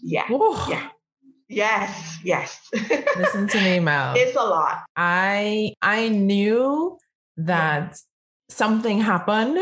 [0.00, 0.30] Yeah.
[0.30, 0.56] Ooh.
[0.68, 0.88] Yeah.
[1.48, 2.58] Yes, yes.
[3.16, 4.14] Listen to me, Mel.
[4.16, 4.84] It's a lot.
[4.96, 6.98] I I knew
[7.36, 7.96] that yeah.
[8.48, 9.58] something happened.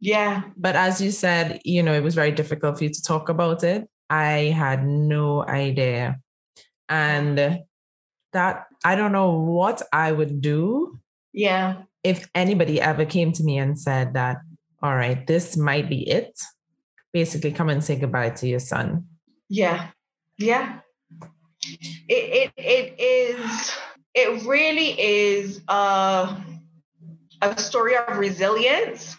[0.00, 0.42] Yeah.
[0.56, 3.64] But as you said, you know, it was very difficult for you to talk about
[3.64, 3.88] it.
[4.10, 6.20] I had no idea.
[6.88, 7.64] And
[8.32, 10.98] that I don't know what I would do.
[11.32, 11.82] Yeah.
[12.02, 14.38] If anybody ever came to me and said that,
[14.82, 16.38] all right, this might be it,
[17.12, 19.06] basically come and say goodbye to your son.
[19.48, 19.88] Yeah.
[20.38, 20.80] Yeah.
[22.08, 23.72] It it it is
[24.14, 26.36] it really is a
[27.40, 29.16] a story of resilience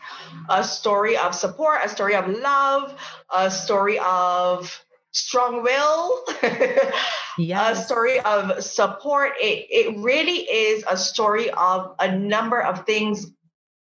[0.50, 2.96] a story of support, a story of love,
[3.34, 6.24] a story of strong will,
[7.38, 7.80] yes.
[7.80, 9.32] a story of support.
[9.40, 13.32] It, it really is a story of a number of things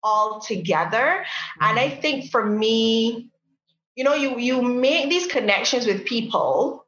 [0.03, 0.97] all together.
[0.97, 1.63] Mm-hmm.
[1.63, 2.01] And I mm-hmm.
[2.01, 3.29] think for me,
[3.95, 6.85] you know, you you make these connections with people,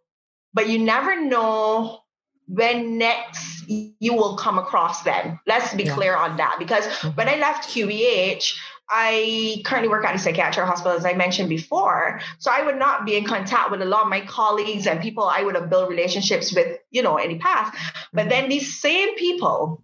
[0.53, 1.99] but you never know
[2.47, 5.39] when next you will come across them.
[5.47, 5.93] Let's be yeah.
[5.93, 6.57] clear on that.
[6.59, 7.09] Because mm-hmm.
[7.09, 8.53] when I left QEH,
[8.89, 12.19] I currently work at a psychiatric hospital, as I mentioned before.
[12.39, 15.23] So I would not be in contact with a lot of my colleagues and people
[15.23, 17.77] I would have built relationships with, you know, in the past.
[18.11, 19.83] But then these same people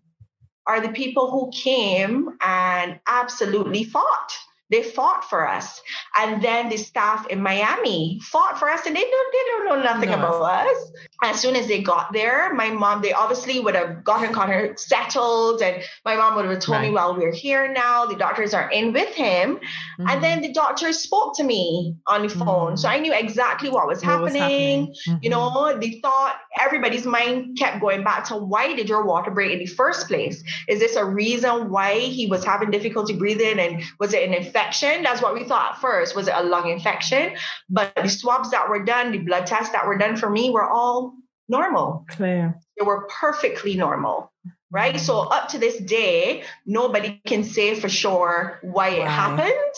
[0.67, 4.33] are the people who came and absolutely fought
[4.69, 5.81] they fought for us.
[6.17, 9.81] And then the staff in Miami fought for us and they don't, they don't know
[9.81, 10.17] nothing no.
[10.17, 10.91] about us.
[11.23, 15.61] As soon as they got there, my mom, they obviously would have gotten Connor settled.
[15.61, 16.89] And my mom would have told right.
[16.89, 18.05] me, well, we're here now.
[18.05, 19.55] The doctors are in with him.
[19.55, 20.09] Mm-hmm.
[20.09, 22.73] And then the doctors spoke to me on the phone.
[22.73, 22.75] Mm-hmm.
[22.75, 24.23] So I knew exactly what was what happening.
[24.23, 24.95] Was happening.
[25.07, 25.17] Mm-hmm.
[25.23, 29.51] You know, they thought everybody's mind kept going back to why did your water break
[29.51, 30.43] in the first place?
[30.67, 33.59] Is this a reason why he was having difficulty breathing?
[33.59, 34.58] And was it an infection?
[34.59, 35.03] Infection.
[35.03, 36.15] That's what we thought at first.
[36.15, 37.35] Was it a lung infection?
[37.69, 40.69] But the swabs that were done, the blood tests that were done for me were
[40.69, 41.13] all
[41.47, 42.05] normal.
[42.09, 42.59] Clear.
[42.77, 44.31] They were perfectly normal.
[44.71, 44.99] Right.
[44.99, 49.75] So up to this day, nobody can say for sure why it happened.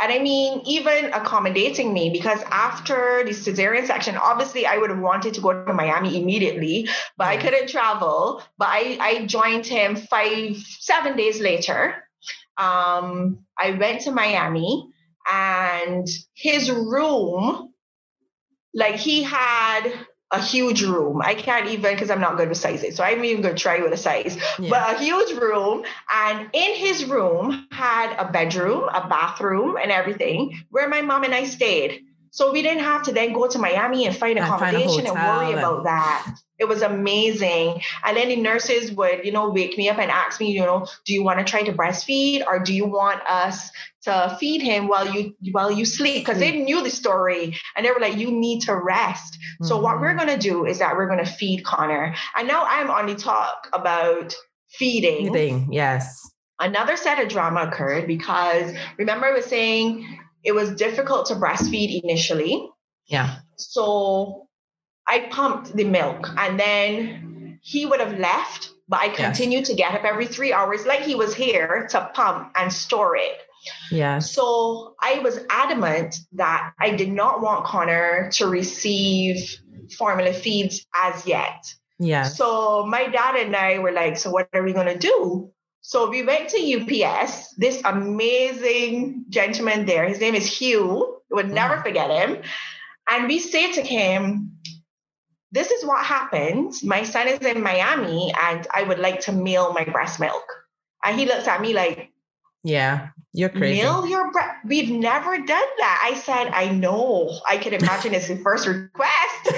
[0.00, 4.98] And I mean, even accommodating me because after the cesarean section, obviously I would have
[4.98, 8.42] wanted to go to Miami immediately, but I couldn't travel.
[8.58, 12.02] But I, I joined him five, seven days later
[12.56, 14.88] um, I went to Miami
[15.30, 17.72] and his room,
[18.74, 19.92] like he had
[20.32, 21.20] a huge room.
[21.22, 22.96] I can't even because I'm not good with sizes.
[22.96, 24.36] So I'm even gonna try with a size.
[24.58, 24.70] Yeah.
[24.70, 25.84] But a huge room.
[26.12, 31.34] And in his room had a bedroom, a bathroom, and everything where my mom and
[31.34, 32.06] I stayed.
[32.32, 35.58] So we didn't have to then go to Miami and find accommodation and worry and...
[35.58, 36.34] about that.
[36.58, 37.82] It was amazing.
[38.04, 40.86] And then the nurses would, you know, wake me up and ask me, you know,
[41.04, 43.70] do you want to try to breastfeed or do you want us
[44.04, 46.24] to feed him while you while you sleep?
[46.24, 49.34] Because they knew the story and they were like, you need to rest.
[49.34, 49.66] Mm-hmm.
[49.66, 50.18] So what we're mm-hmm.
[50.20, 52.14] gonna do is that we're gonna feed Connor.
[52.34, 54.34] And now I'm on the talk about
[54.70, 55.32] feeding.
[55.34, 56.30] Feeding, yes.
[56.58, 62.02] Another set of drama occurred because remember I was saying it was difficult to breastfeed
[62.02, 62.68] initially.
[63.06, 63.36] Yeah.
[63.56, 64.48] So
[65.06, 69.68] I pumped the milk and then he would have left, but I continued yes.
[69.68, 73.38] to get up every three hours, like he was here to pump and store it.
[73.90, 74.18] Yeah.
[74.18, 79.56] So I was adamant that I did not want Connor to receive
[79.96, 81.72] formula feeds as yet.
[81.98, 82.24] Yeah.
[82.24, 85.52] So my dad and I were like, so what are we going to do?
[85.82, 91.50] So we went to UPS, this amazing gentleman there, his name is Hugh, I would
[91.50, 91.82] never mm.
[91.82, 92.42] forget him.
[93.10, 94.58] And we say to him,
[95.50, 96.74] This is what happened.
[96.84, 100.44] My son is in Miami and I would like to mail my breast milk.
[101.04, 102.12] And he looks at me like,
[102.62, 103.82] Yeah, you're crazy.
[103.82, 104.50] Mail your breast.
[104.64, 106.10] We've never done that.
[106.12, 107.40] I said, I know.
[107.48, 109.48] I can imagine it's the first request.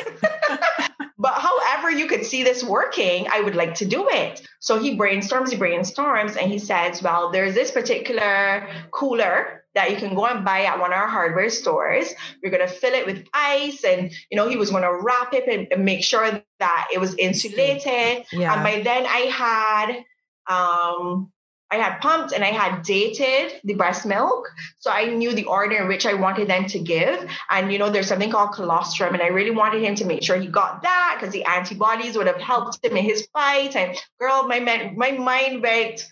[1.24, 4.46] But however you could see this working, I would like to do it.
[4.60, 9.96] So he brainstorms, he brainstorms, and he says, Well, there's this particular cooler that you
[9.96, 12.12] can go and buy at one of our hardware stores.
[12.42, 13.84] We're going to fill it with ice.
[13.84, 17.00] And, you know, he was going to wrap it and, and, make sure that it
[17.00, 18.26] was insulated.
[18.30, 18.52] Yeah.
[18.52, 20.04] And by then I had
[20.46, 21.32] um,
[21.70, 24.48] I had pumped and I had dated the breast milk.
[24.78, 27.28] So I knew the order in which I wanted them to give.
[27.50, 29.14] And, you know, there's something called colostrum.
[29.14, 32.26] And I really wanted him to make sure he got that because the antibodies would
[32.26, 33.74] have helped him in his fight.
[33.74, 36.06] And girl, my, man, my mind went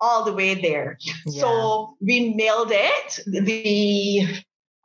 [0.00, 0.98] all the way there.
[1.26, 1.40] Yeah.
[1.40, 4.26] So we mailed it the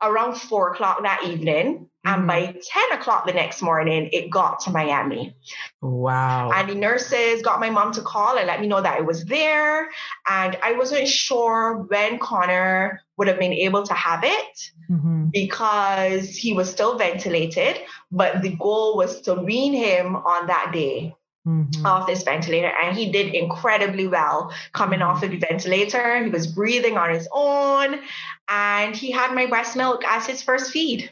[0.02, 1.88] around four o'clock that evening.
[2.06, 2.26] And mm-hmm.
[2.28, 2.54] by
[2.90, 5.34] 10 o'clock the next morning, it got to Miami.
[5.82, 6.52] Wow.
[6.54, 9.24] And the nurses got my mom to call and let me know that it was
[9.24, 9.88] there.
[10.28, 15.26] And I wasn't sure when Connor would have been able to have it mm-hmm.
[15.32, 17.80] because he was still ventilated.
[18.12, 21.14] But the goal was to wean him on that day.
[21.46, 21.86] Mm-hmm.
[21.86, 26.48] off this ventilator and he did incredibly well coming off of the ventilator he was
[26.48, 28.00] breathing on his own
[28.48, 31.08] and he had my breast milk as his first feed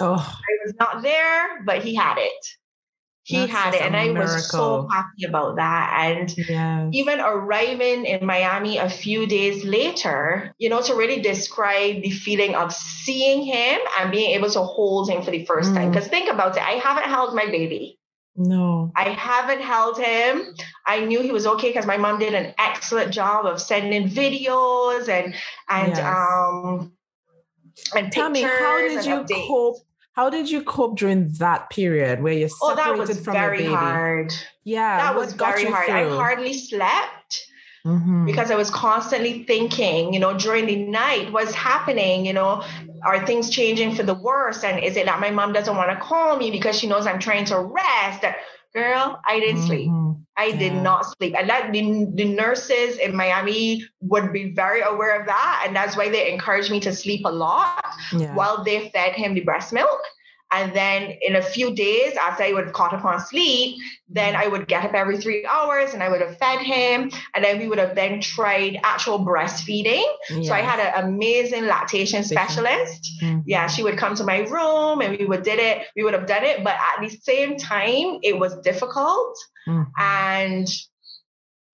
[0.00, 0.14] Oh.
[0.14, 2.46] I was not there, but he had it.
[3.24, 5.96] He That's had it, and I was so happy about that.
[5.98, 6.90] And yes.
[6.92, 12.54] even arriving in Miami a few days later, you know, to really describe the feeling
[12.54, 15.74] of seeing him and being able to hold him for the first mm.
[15.74, 15.90] time.
[15.90, 17.98] Because think about it, I haven't held my baby.
[18.36, 18.92] No.
[18.94, 20.54] I haven't held him.
[20.86, 25.08] I knew he was okay because my mom did an excellent job of sending videos
[25.08, 25.34] and
[25.70, 25.98] and yes.
[25.98, 26.92] um
[27.94, 29.46] and Tell me, how did you updates.
[29.46, 29.76] cope?
[30.12, 33.64] How did you cope during that period where you're separated oh, that was from very
[33.64, 33.74] your baby?
[33.74, 34.34] hard.
[34.62, 35.86] Yeah, that was very hard.
[35.86, 35.94] Through?
[35.94, 37.50] I hardly slept.
[37.84, 38.24] Mm-hmm.
[38.24, 42.24] Because I was constantly thinking, you know, during the night, what's happening?
[42.24, 42.64] You know,
[43.04, 44.64] are things changing for the worse?
[44.64, 47.18] And is it that my mom doesn't want to call me because she knows I'm
[47.18, 48.24] trying to rest?
[48.74, 49.66] Girl, I didn't mm-hmm.
[49.66, 49.90] sleep.
[50.36, 50.58] I yeah.
[50.58, 51.34] did not sleep.
[51.38, 55.64] And that the, the nurses in Miami would be very aware of that.
[55.66, 58.34] And that's why they encouraged me to sleep a lot yeah.
[58.34, 60.00] while they fed him the breast milk.
[60.52, 63.76] And then in a few days, after I would have caught up on sleep,
[64.08, 67.10] then I would get up every three hours and I would have fed him.
[67.34, 70.04] And then we would have then tried actual breastfeeding.
[70.30, 70.46] Yes.
[70.46, 73.10] So I had an amazing lactation specialist.
[73.22, 73.40] Mm-hmm.
[73.46, 75.86] Yeah, she would come to my room and we would did it.
[75.94, 79.36] We would have done it, but at the same time, it was difficult.
[79.68, 79.90] Mm-hmm.
[79.98, 80.68] And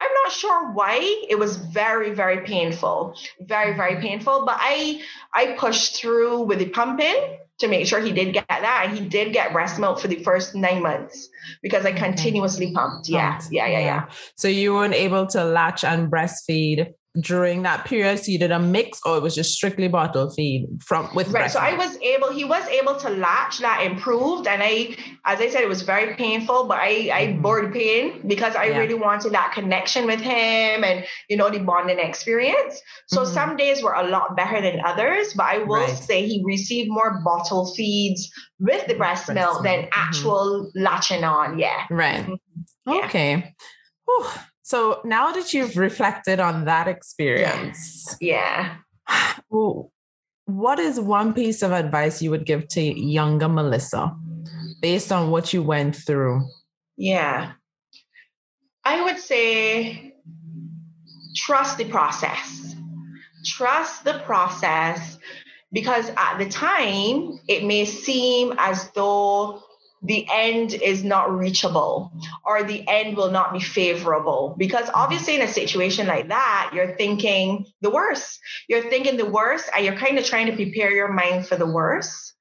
[0.01, 1.25] I'm not sure why.
[1.29, 3.15] It was very, very painful.
[3.41, 4.45] Very, very painful.
[4.47, 5.03] But I
[5.35, 8.87] I pushed through with the pumping to make sure he did get that.
[8.87, 11.29] And he did get breast milk for the first nine months
[11.63, 13.09] because I continuously pumped.
[13.09, 14.07] Yeah, yeah, yeah, yeah.
[14.37, 18.59] So you weren't able to latch and breastfeed during that period so you did a
[18.59, 22.31] mix or it was just strictly bottle feed from with right so i was able
[22.31, 24.95] he was able to latch that improved and i
[25.25, 27.43] as i said it was very painful but i i mm-hmm.
[27.43, 28.79] bore pain because i yeah.
[28.79, 33.35] really wanted that connection with him and you know the bonding experience so mm-hmm.
[33.35, 35.99] some days were a lot better than others but i will right.
[35.99, 38.31] say he received more bottle feeds
[38.61, 39.91] with the breast, breast milk, milk than mm-hmm.
[39.95, 43.05] actual latching on yeah right mm-hmm.
[43.05, 43.53] okay
[44.07, 44.27] Whew.
[44.71, 48.77] So now that you've reflected on that experience, yeah.
[50.45, 54.15] what is one piece of advice you would give to younger Melissa
[54.81, 56.47] based on what you went through?
[56.97, 57.55] Yeah.
[58.85, 60.15] I would say
[61.35, 62.77] trust the process.
[63.45, 65.19] Trust the process
[65.73, 69.65] because at the time it may seem as though
[70.03, 72.11] the end is not reachable
[72.45, 74.55] or the end will not be favorable.
[74.57, 78.41] Because obviously in a situation like that you're thinking the worst.
[78.69, 81.67] You're thinking the worst and you're kind of trying to prepare your mind for the
[81.67, 82.35] worst.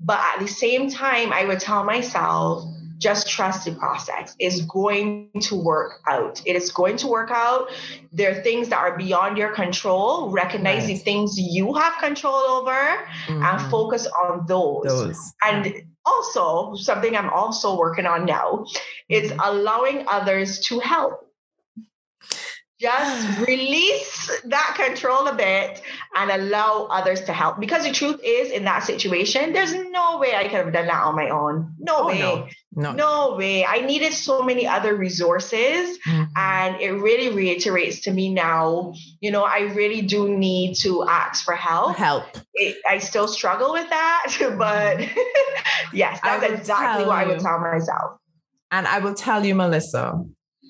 [0.00, 2.64] But at the same time i would tell myself
[2.98, 4.34] just trust the process.
[4.38, 6.40] It's going to work out.
[6.46, 7.68] It is going to work out.
[8.12, 10.30] There are things that are beyond your control.
[10.30, 10.86] Recognize right.
[10.86, 13.42] the things you have control over mm-hmm.
[13.42, 15.32] and focus on those, those.
[15.44, 18.64] and also something i'm also working on now
[19.08, 19.40] is mm-hmm.
[19.40, 21.23] allowing others to help
[22.84, 25.80] just release that control a bit
[26.14, 27.58] and allow others to help.
[27.58, 31.02] Because the truth is, in that situation, there's no way I could have done that
[31.02, 31.74] on my own.
[31.78, 32.18] No oh, way.
[32.18, 32.48] No.
[32.72, 32.92] No.
[32.92, 33.36] no.
[33.36, 33.64] way.
[33.64, 35.98] I needed so many other resources.
[36.06, 36.24] Mm-hmm.
[36.36, 41.44] And it really reiterates to me now, you know, I really do need to ask
[41.44, 41.96] for help.
[41.96, 42.24] Help.
[42.54, 45.00] It, I still struggle with that, but
[45.92, 48.18] yes, that's exactly what I would tell myself.
[48.70, 50.24] And I will tell you, Melissa,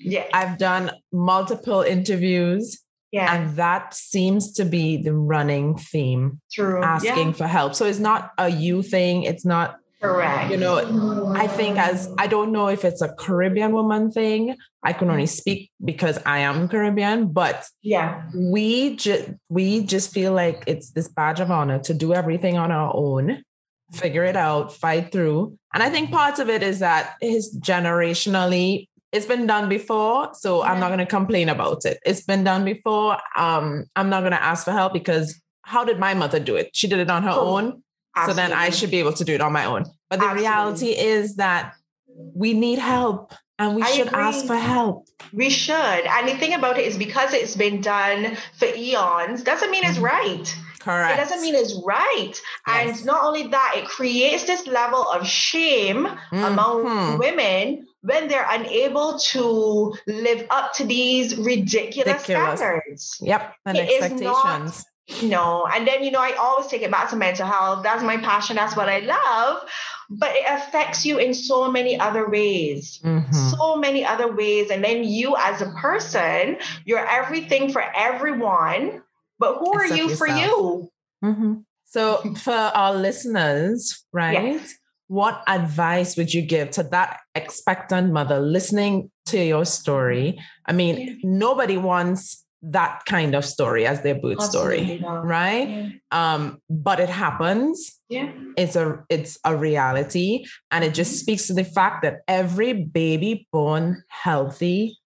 [0.05, 0.25] yeah.
[0.33, 2.81] I've done multiple interviews.
[3.11, 3.33] Yeah.
[3.33, 6.41] And that seems to be the running theme.
[6.51, 6.83] True.
[6.83, 7.33] Asking yeah.
[7.33, 7.73] for help.
[7.73, 9.23] So it's not a you thing.
[9.23, 10.51] It's not correct.
[10.51, 14.55] You know, I think as I don't know if it's a Caribbean woman thing.
[14.83, 15.29] I can only mm-hmm.
[15.29, 21.07] speak because I am Caribbean, but yeah, we just we just feel like it's this
[21.07, 23.43] badge of honor to do everything on our own,
[23.91, 25.57] figure it out, fight through.
[25.73, 30.61] And I think part of it is that is generationally it's been done before, so
[30.61, 30.71] yeah.
[30.71, 31.99] I'm not going to complain about it.
[32.05, 33.17] It's been done before.
[33.37, 36.71] Um, I'm not going to ask for help because how did my mother do it?
[36.73, 37.83] She did it on her oh, own.
[38.15, 38.43] Absolutely.
[38.43, 39.85] So then I should be able to do it on my own.
[40.09, 40.41] But the absolutely.
[40.41, 41.73] reality is that
[42.13, 44.21] we need help and we I should agree.
[44.21, 45.07] ask for help.
[45.31, 45.73] We should.
[45.75, 49.97] And the thing about it is because it's been done for eons, doesn't mean it's
[49.97, 50.55] right.
[50.79, 51.13] Correct.
[51.13, 52.33] It doesn't mean it's right.
[52.67, 52.99] Yes.
[52.99, 56.43] And not only that, it creates this level of shame mm-hmm.
[56.43, 62.59] among women when they're unable to live up to these ridiculous, ridiculous.
[62.59, 63.17] standards.
[63.19, 63.55] Yep.
[63.65, 64.85] And it expectations.
[65.23, 65.65] no.
[65.73, 67.83] And then, you know, I always take it back to mental health.
[67.83, 68.57] That's my passion.
[68.57, 69.67] That's what I love.
[70.11, 72.99] But it affects you in so many other ways.
[73.03, 73.33] Mm-hmm.
[73.33, 74.69] So many other ways.
[74.69, 79.01] And then you as a person, you're everything for everyone.
[79.39, 80.17] But who Except are you yourself.
[80.19, 80.91] for you?
[81.23, 81.53] Mm-hmm.
[81.85, 84.33] So for our listeners, right?
[84.33, 84.75] Yes
[85.07, 90.39] what advice would you give to that expectant mother listening to your story?
[90.65, 91.13] I mean, yeah.
[91.23, 95.25] nobody wants that kind of story as their boot Absolutely story, not.
[95.25, 95.69] right?
[95.69, 95.89] Yeah.
[96.11, 97.99] Um, but it happens.
[98.09, 98.31] Yeah.
[98.57, 100.45] It's a it's a reality.
[100.71, 101.19] And it just mm-hmm.
[101.19, 104.97] speaks to the fact that every baby born healthy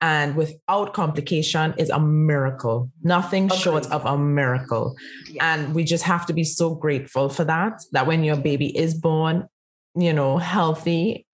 [0.00, 3.60] and without complication is a miracle, nothing Agreed.
[3.60, 4.94] short of a miracle.
[5.28, 5.54] Yeah.
[5.54, 8.94] And we just have to be so grateful for that, that when your baby is
[8.94, 9.48] born,
[9.96, 11.26] you know, healthy,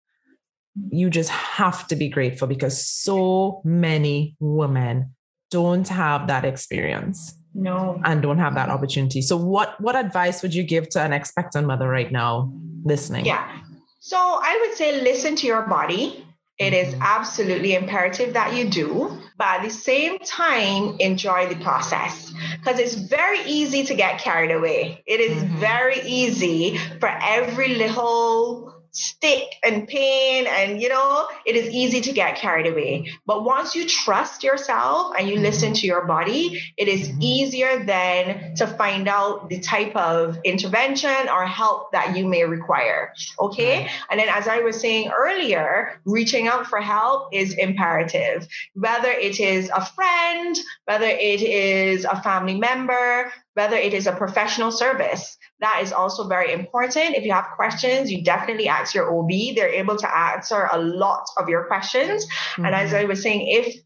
[0.91, 5.15] you just have to be grateful because so many women
[5.51, 7.35] don't have that experience.
[7.57, 8.01] No.
[8.05, 9.23] And don't have that opportunity.
[9.23, 12.53] So what what advice would you give to an expectant mother right now
[12.83, 13.27] listening?
[13.27, 13.61] Yeah.
[14.01, 16.27] So I would say listen to your body
[16.59, 17.02] it is mm-hmm.
[17.02, 22.94] absolutely imperative that you do, but at the same time, enjoy the process because it's
[22.94, 25.02] very easy to get carried away.
[25.07, 25.57] It is mm-hmm.
[25.57, 32.12] very easy for every little stick and pain and you know it is easy to
[32.12, 33.11] get carried away.
[33.26, 37.22] But once you trust yourself and you listen to your body it is mm-hmm.
[37.22, 43.12] easier then to find out the type of intervention or help that you may require
[43.40, 43.88] okay?
[44.11, 48.47] And then as i was saying earlier reaching out for help is imperative.
[48.74, 54.12] Whether it is a friend whether it is a family member whether it is a
[54.12, 55.38] professional service.
[55.61, 57.14] That is also very important.
[57.14, 59.30] If you have questions, you definitely ask your OB.
[59.55, 62.26] They're able to answer a lot of your questions.
[62.26, 62.66] Mm-hmm.
[62.66, 62.98] And as mm-hmm.
[62.98, 63.76] I was saying, if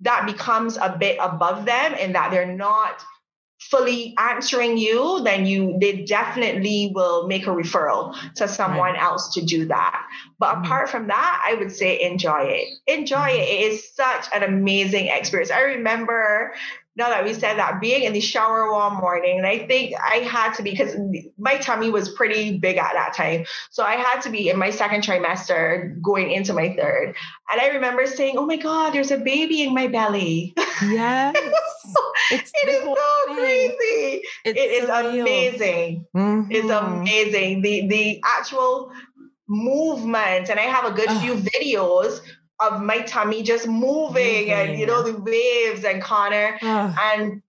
[0.00, 3.02] that becomes a bit above them and that they're not
[3.58, 9.02] fully answering you, then you they definitely will make a referral to someone right.
[9.02, 10.06] else to do that.
[10.38, 10.64] But mm-hmm.
[10.64, 12.68] apart from that, I would say enjoy it.
[12.86, 13.40] Enjoy mm-hmm.
[13.40, 13.48] it.
[13.48, 15.50] It is such an amazing experience.
[15.50, 16.52] I remember
[16.96, 20.16] now that we said that, being in the shower one morning, and I think I
[20.16, 20.96] had to be because
[21.38, 23.44] my tummy was pretty big at that time.
[23.70, 27.14] So I had to be in my second trimester going into my third.
[27.50, 30.54] And I remember saying, Oh my God, there's a baby in my belly.
[30.82, 31.36] Yes.
[32.30, 32.94] it's it is so
[33.26, 33.36] thing.
[33.36, 34.22] crazy.
[34.44, 36.06] It's it is amazing.
[36.16, 36.50] Mm-hmm.
[36.50, 37.62] It's amazing.
[37.62, 38.90] The the actual
[39.48, 42.20] movement, and I have a good few videos
[42.60, 44.50] of my tummy just moving, moving.
[44.50, 47.14] and you know the waves and Connor ah.
[47.14, 47.42] and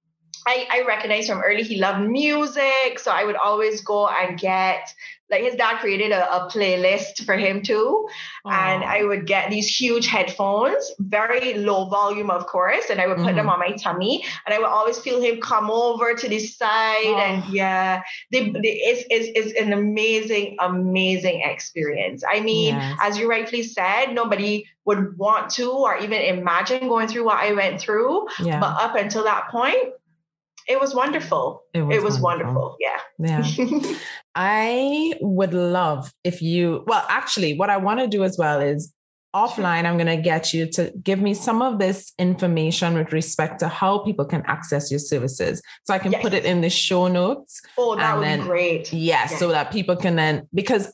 [0.45, 4.93] I, I recognized from early he loved music so I would always go and get
[5.29, 8.07] like his dad created a, a playlist for him too.
[8.45, 13.17] And I would get these huge headphones, very low volume, of course, and I would
[13.17, 13.35] put mm-hmm.
[13.35, 14.23] them on my tummy.
[14.45, 17.05] And I would always feel him come over to the side.
[17.05, 17.17] Oh.
[17.17, 22.23] And yeah, they, they, it's, it's, it's an amazing, amazing experience.
[22.27, 22.97] I mean, yes.
[23.01, 27.51] as you rightly said, nobody would want to or even imagine going through what I
[27.51, 28.27] went through.
[28.41, 28.61] Yeah.
[28.61, 29.93] But up until that point,
[30.67, 31.63] it was wonderful.
[31.73, 32.77] It was, it was wonderful.
[32.77, 32.77] wonderful.
[32.79, 32.99] Yeah.
[33.19, 33.95] Yeah.
[34.39, 38.93] I would love if you, well, actually, what I want to do as well is
[39.35, 43.59] offline, I'm going to get you to give me some of this information with respect
[43.61, 45.61] to how people can access your services.
[45.85, 46.21] So I can yes.
[46.21, 47.61] put it in the show notes.
[47.79, 48.93] Oh, that would then, be great.
[48.93, 50.93] Yes, yes, so that people can then, because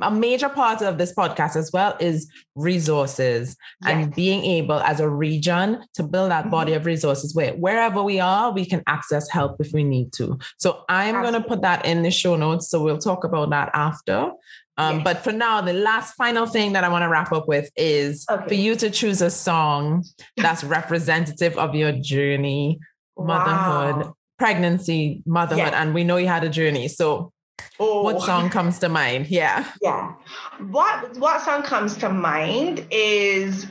[0.00, 3.92] a major part of this podcast as well is resources yes.
[3.92, 6.50] and being able as a region to build that mm-hmm.
[6.50, 10.38] body of resources where wherever we are we can access help if we need to
[10.58, 13.70] so i'm going to put that in the show notes so we'll talk about that
[13.74, 14.30] after
[14.78, 15.04] um, yes.
[15.04, 18.24] but for now the last final thing that i want to wrap up with is
[18.30, 18.48] okay.
[18.48, 20.04] for you to choose a song
[20.36, 22.78] that's representative of your journey
[23.18, 24.16] motherhood wow.
[24.38, 25.74] pregnancy motherhood yes.
[25.74, 27.32] and we know you had a journey so
[27.78, 28.02] Oh.
[28.02, 29.28] What song comes to mind?
[29.28, 29.70] Yeah.
[29.80, 30.14] Yeah.
[30.70, 33.66] What what song comes to mind is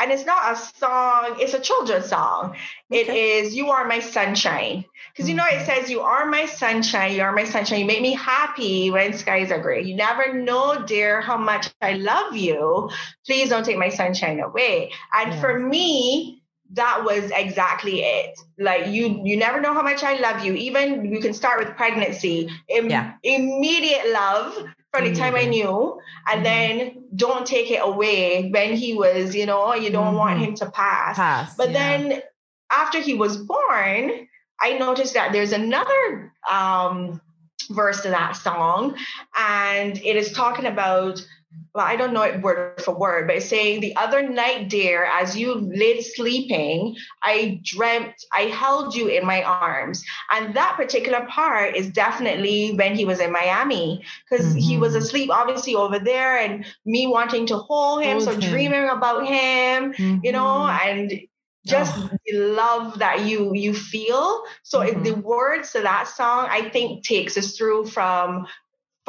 [0.00, 2.56] and it's not a song, it's a children's song.
[2.90, 3.00] Okay.
[3.00, 3.08] It
[3.44, 4.86] is You Are My Sunshine.
[5.12, 5.66] Because you know, it mm-hmm.
[5.66, 7.80] says, You are my sunshine, you are my sunshine.
[7.80, 9.82] You make me happy when skies are gray.
[9.82, 12.88] You never know, dear, how much I love you.
[13.26, 14.92] Please don't take my sunshine away.
[15.12, 16.39] And for me,
[16.72, 21.12] that was exactly it like you you never know how much i love you even
[21.12, 23.14] you can start with pregnancy Im- yeah.
[23.22, 24.56] immediate love
[24.92, 25.98] from the time i knew
[26.28, 26.44] and mm-hmm.
[26.44, 30.16] then don't take it away when he was you know you don't mm-hmm.
[30.16, 31.98] want him to pass, pass but yeah.
[31.98, 32.22] then
[32.70, 34.28] after he was born
[34.60, 37.20] i noticed that there's another um
[37.70, 38.96] verse to that song
[39.38, 41.24] and it is talking about
[41.74, 45.04] well, I don't know it word for word, but it's saying the other night, dear,
[45.04, 50.04] as you lay sleeping, I dreamt I held you in my arms.
[50.32, 54.58] And that particular part is definitely when he was in Miami, because mm-hmm.
[54.58, 55.02] he was mm-hmm.
[55.02, 58.40] asleep, obviously, over there, and me wanting to hold him, hold so him.
[58.40, 60.18] dreaming about him, mm-hmm.
[60.24, 60.88] you know, mm-hmm.
[60.88, 61.20] and
[61.66, 62.10] just oh.
[62.26, 65.02] the love that you you feel so mm-hmm.
[65.02, 68.46] the words to that song i think takes us through from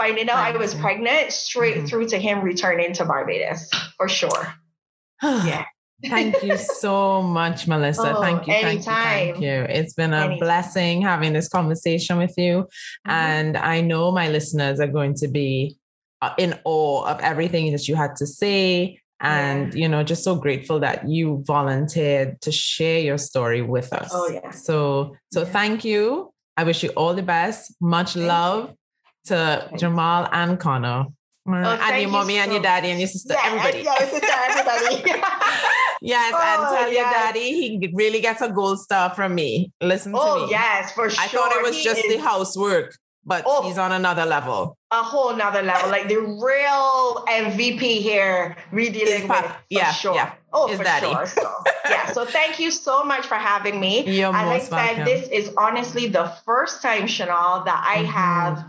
[0.02, 1.86] finding out I was pregnant straight mm-hmm.
[1.86, 4.54] through to him returning to Barbados for sure.
[5.24, 5.66] yeah.
[6.04, 8.18] thank you so much, Melissa.
[8.18, 8.54] Oh, thank you.
[8.54, 8.84] Anytime.
[8.84, 9.50] Thank you.
[9.50, 9.76] Thank you.
[9.76, 10.40] It's been a anytime.
[10.40, 12.64] blessing having this conversation with you.
[13.08, 13.12] Mm-hmm.
[13.12, 15.78] And I know my listeners are going to be
[16.22, 19.00] uh, in awe of everything that you had to say.
[19.24, 19.82] And, yeah.
[19.82, 24.10] you know, just so grateful that you volunteered to share your story with us.
[24.12, 24.50] Oh, yeah.
[24.50, 25.50] So, so yeah.
[25.50, 26.34] thank you.
[26.58, 27.76] I wish you all the best.
[27.80, 28.70] Much thank love.
[28.70, 28.78] You
[29.26, 31.06] to Jamal and Connor.
[31.48, 33.84] Oh, and your mommy so and your daddy and your sister, yeah, everybody.
[33.84, 35.12] Yeah, sister, everybody.
[36.02, 36.96] yes, oh, and tell yes.
[36.96, 39.72] your daddy he really gets a gold star from me.
[39.82, 40.52] Listen oh, to me.
[40.52, 41.24] yes, for sure.
[41.24, 42.14] I thought it was he just is...
[42.14, 42.96] the housework,
[43.26, 44.78] but oh, he's on another level.
[44.92, 45.90] A whole nother level.
[45.90, 49.38] Like the real MVP here, redealing with.
[49.40, 50.14] For yeah, sure.
[50.14, 50.34] Yeah.
[50.54, 51.08] Oh, His for daddy.
[51.08, 51.26] sure.
[51.26, 51.54] So,
[51.90, 52.12] yeah.
[52.12, 54.04] So thank you so much for having me.
[54.06, 55.06] You're As I said, welcome.
[55.06, 58.12] this is honestly the first time, Chanel, that I mm-hmm.
[58.12, 58.66] have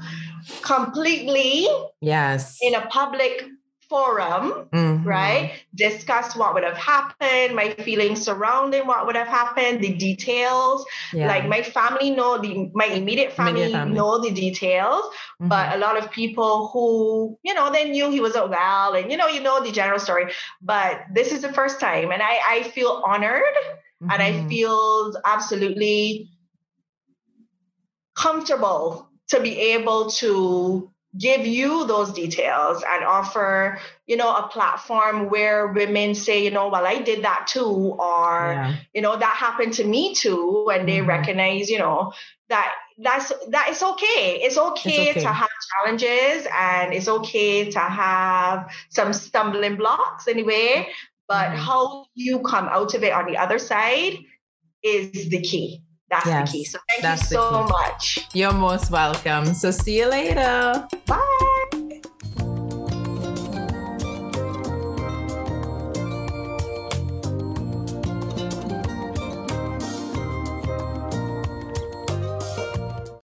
[0.62, 1.66] completely
[2.00, 3.44] yes in a public
[3.92, 5.06] forum mm-hmm.
[5.06, 10.86] right discuss what would have happened my feelings surrounding what would have happened the details
[11.12, 11.26] yeah.
[11.26, 13.94] like my family know the my immediate family, immediate family.
[13.94, 15.48] know the details mm-hmm.
[15.48, 19.10] but a lot of people who you know they knew he was a well and
[19.10, 20.24] you know you know the general story
[20.62, 24.10] but this is the first time and i i feel honored mm-hmm.
[24.10, 24.48] and i mm-hmm.
[24.48, 26.30] feel absolutely
[28.14, 35.28] comfortable to be able to give you those details and offer you know a platform
[35.28, 38.76] where women say you know well i did that too or yeah.
[38.94, 41.10] you know that happened to me too and they mm-hmm.
[41.10, 42.12] recognize you know
[42.48, 47.70] that that's that is okay it's okay, it's okay to have challenges and it's okay
[47.70, 50.88] to have some stumbling blocks anyway
[51.28, 51.56] but mm-hmm.
[51.56, 54.18] how you come out of it on the other side
[54.82, 55.81] is the key.
[56.12, 56.64] That's yes, the key.
[56.64, 58.28] So thank you so much.
[58.34, 59.54] You're most welcome.
[59.54, 60.86] So see you later.
[61.06, 61.48] Bye.